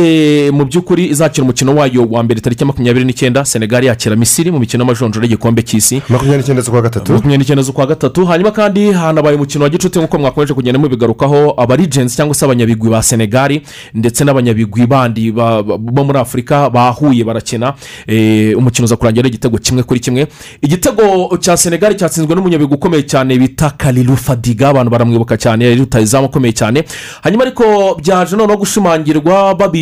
[0.53, 4.59] mu by'ukuri izakira umukino wayo wa mbere tariki ya makumyabiri n'icyenda senegali yakira misiri mu
[4.59, 6.03] mikino y'amajonjora y'igikombe cy'isi.
[6.09, 7.13] Makumyabiri n'icyenda z'ukwa gatatu.
[7.13, 8.27] Makumyabiri n'icyenda z'ukwa gatatu.
[8.27, 13.03] Hanyuma kandi hanabaye umukino wa gicuti nk'uko mwakomeje kugenda mubigarukaho abarigenzi cyangwa se abanyabigwi ba
[13.03, 13.63] senegali
[13.95, 17.75] ndetse n'abanyabigwi bandi ba- ba- bo muri afurika bahuye barakina
[18.07, 20.27] Eh, umukino uza kurangira igitego kimwe kuri kimwe.
[20.63, 24.69] Igitego cya senegali cyatsinzwe n'umunyabigwi ukomeye cyane bita kariru fadiga.
[24.69, 26.85] Abantu baramwibuka cyane rutayizamu ukomeye cyane.
[27.23, 29.82] Hanyuma ariko byaje noneho gushimangirwa babishyura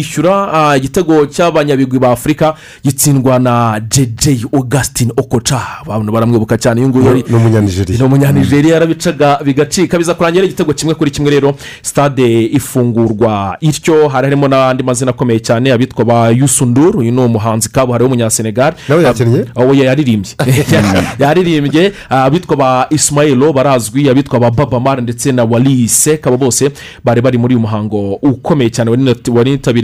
[0.52, 7.06] ah, igitego cy'abanyabigwi ba afurika gitsindwa na jeje augustin okoca abantu baramwibuka cyane uyu nguyu
[7.06, 9.98] yari ni umunyanigeriya ni umunyanigeriya yarabicaga bigacika.
[9.98, 13.56] Biza kurangira igitego kimwe kuri kimwe rero stade ifungurwa.
[13.60, 18.76] Ityo hari harimo n'andi mazina akomeye cyane abitwa ba yusunduru uyu ni umuhanzi kabuhariwe w'umunyasenegali
[18.88, 20.32] nawe yakinnye aho yaririmbye.
[21.18, 26.70] Yaririmbye abitwa ba isimayiro barazwi abitwa ba babamara ndetse na walise abo bose
[27.04, 29.28] bari bari muri uyu muhango ukomeye cyane wari nat-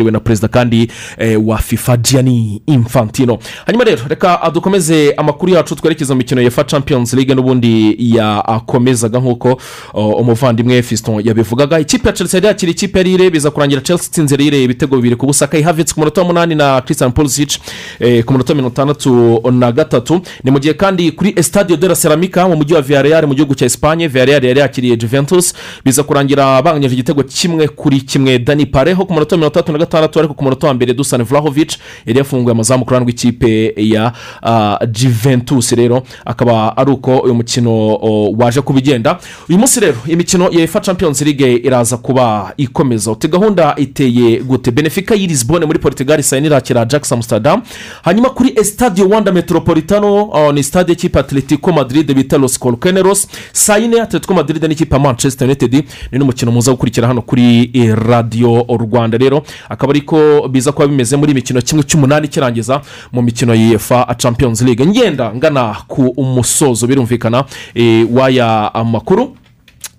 [0.07, 3.39] witabiriwe na perezida kandi eh, wa fifa gianni infantino.
[3.67, 9.19] Hanyuma rero reka dukomeze amakuru yacu twerekeza mu mikino ya fa champions league n'ubundi yakomezaga
[9.21, 9.61] nk'uko
[9.95, 11.79] oh, umuvandimwe fiston yabivugaga.
[11.81, 15.17] Ikipe ya chelsea yari yakira ikipe yari ire biza kurangira chelsea itsinze rire ibitego bibiri
[15.17, 15.47] ku busa.
[15.47, 17.59] Kayihavitse ku munota munani na christian pulisic
[18.01, 20.21] eh, ku munota mirongo itandatu na gatatu.
[20.45, 23.55] Ni mu gihe kandi kuri estadio de la ceramica mu mujyi wa villarreal mu gihugu
[23.55, 25.55] cya esipanye villarreal yari yakiriye juventus.
[25.85, 28.39] Biza kurangira banganyije igitego kimwe kuri kimwe.
[28.39, 31.73] Dani pareho ku munota mirongo itandatu na gatandatu ariko ku munota wa mbere dusan vlahovic
[32.07, 35.73] yari yafunguye amazamu ku ruhande rw'ikipe ya ah, juventus.
[35.73, 37.95] Rero akaba ari uko uyu mukino
[38.39, 39.19] waje kuba igenda
[39.49, 43.11] uyu munsi rero imikino ya efa champions league iraza kuba ikomeza.
[43.11, 44.71] Uti gahunda iteye gute?
[44.71, 47.63] Benefica y'i lisbonne muri portugal saa yine irakira jackson amsterdam.
[48.03, 54.01] Hanyuma kuri estadio wanda metropolitano ni stade y'ikipe atletico madrid bita los colkeneros saa yine
[54.01, 55.75] atletico madrid n'ikipe ya manchester united.
[56.13, 59.19] Ni n'umukino muza gukurikira hano kuri eh, radio rwanda.
[59.19, 62.81] Rero akaba ariko biza kuba bimeze muri mikino kimwe cy'umunani kirangiza
[63.13, 64.87] mu mikino ya efa champions league.
[64.87, 69.37] Ngenda ngana ku umusozo birumvikana eh, w'aya makuru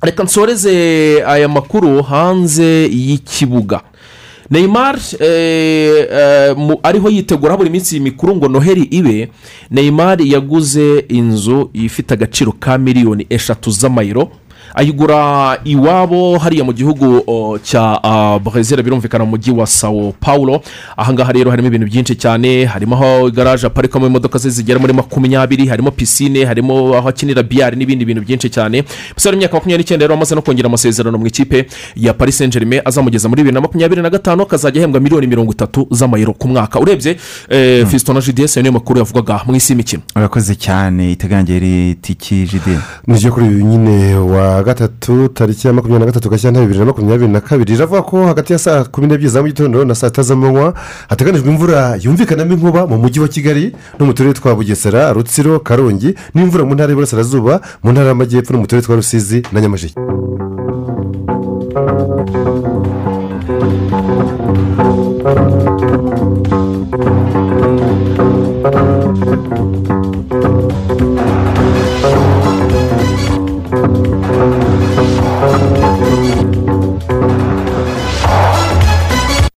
[0.01, 3.81] reka nsoreze aya makuru hanze y'ikibuga.
[4.49, 9.29] Neymar eh, eh, ariho yitegura buri minsi mikuru ngo noheli ibe
[9.71, 14.31] neymar yaguze inzu ifite agaciro ka miliyoni eshatu z'amayero.
[14.77, 17.23] Ayigura iwabo hariya mu gihugu
[17.63, 17.97] cya
[18.43, 20.61] brezil birumvikana mu mujyi wa sao paulo.
[20.97, 22.65] Ahangaha rero harimo ibintu byinshi cyane.
[22.65, 27.75] Harimo aho garaje aparikamo imodoka ze zigera muri makumyabiri harimo pisine harimo aho akinira biyari
[27.75, 28.83] n'ibindi bintu byinshi cyane.
[29.15, 31.65] Gusa imyaka makumyabiri n'icyenda rero amaze no kongera amasezerano mu ikipe
[31.95, 35.51] ya paris saint germain azamugeza muri bibiri na makumyabiri na gatanu akazajya ahembwa miliyoni mirongo
[35.51, 36.79] itatu z'amayero ku mwaka.
[36.79, 37.17] Urebye
[37.49, 39.41] eh, fiston na jds ayo niyo makuru yavugaga.
[39.45, 45.67] Mu isi y'imikino urakoze cyane itegangira itiki jide nijya kuri uyu nyine wa gatatu tariki
[45.67, 47.73] ya makumyabiri na gatatu gashyantare bibiri na makumyabiri na kabiri.
[47.73, 50.73] Riravuga ko hagati ya saa kumi n'ebyiri za mu gitondo na saa tatu z'amanywa
[51.09, 56.15] hateganijwe imvura yumvikanamo inkuba mu mujyi wa kigali no mu turere twa bugesera rutsiro karongi
[56.35, 59.95] n'imvura mu ntara y'iburasirazuba mu ntara y'amajyepfo no mu turere twa rusizi na nyamasheke.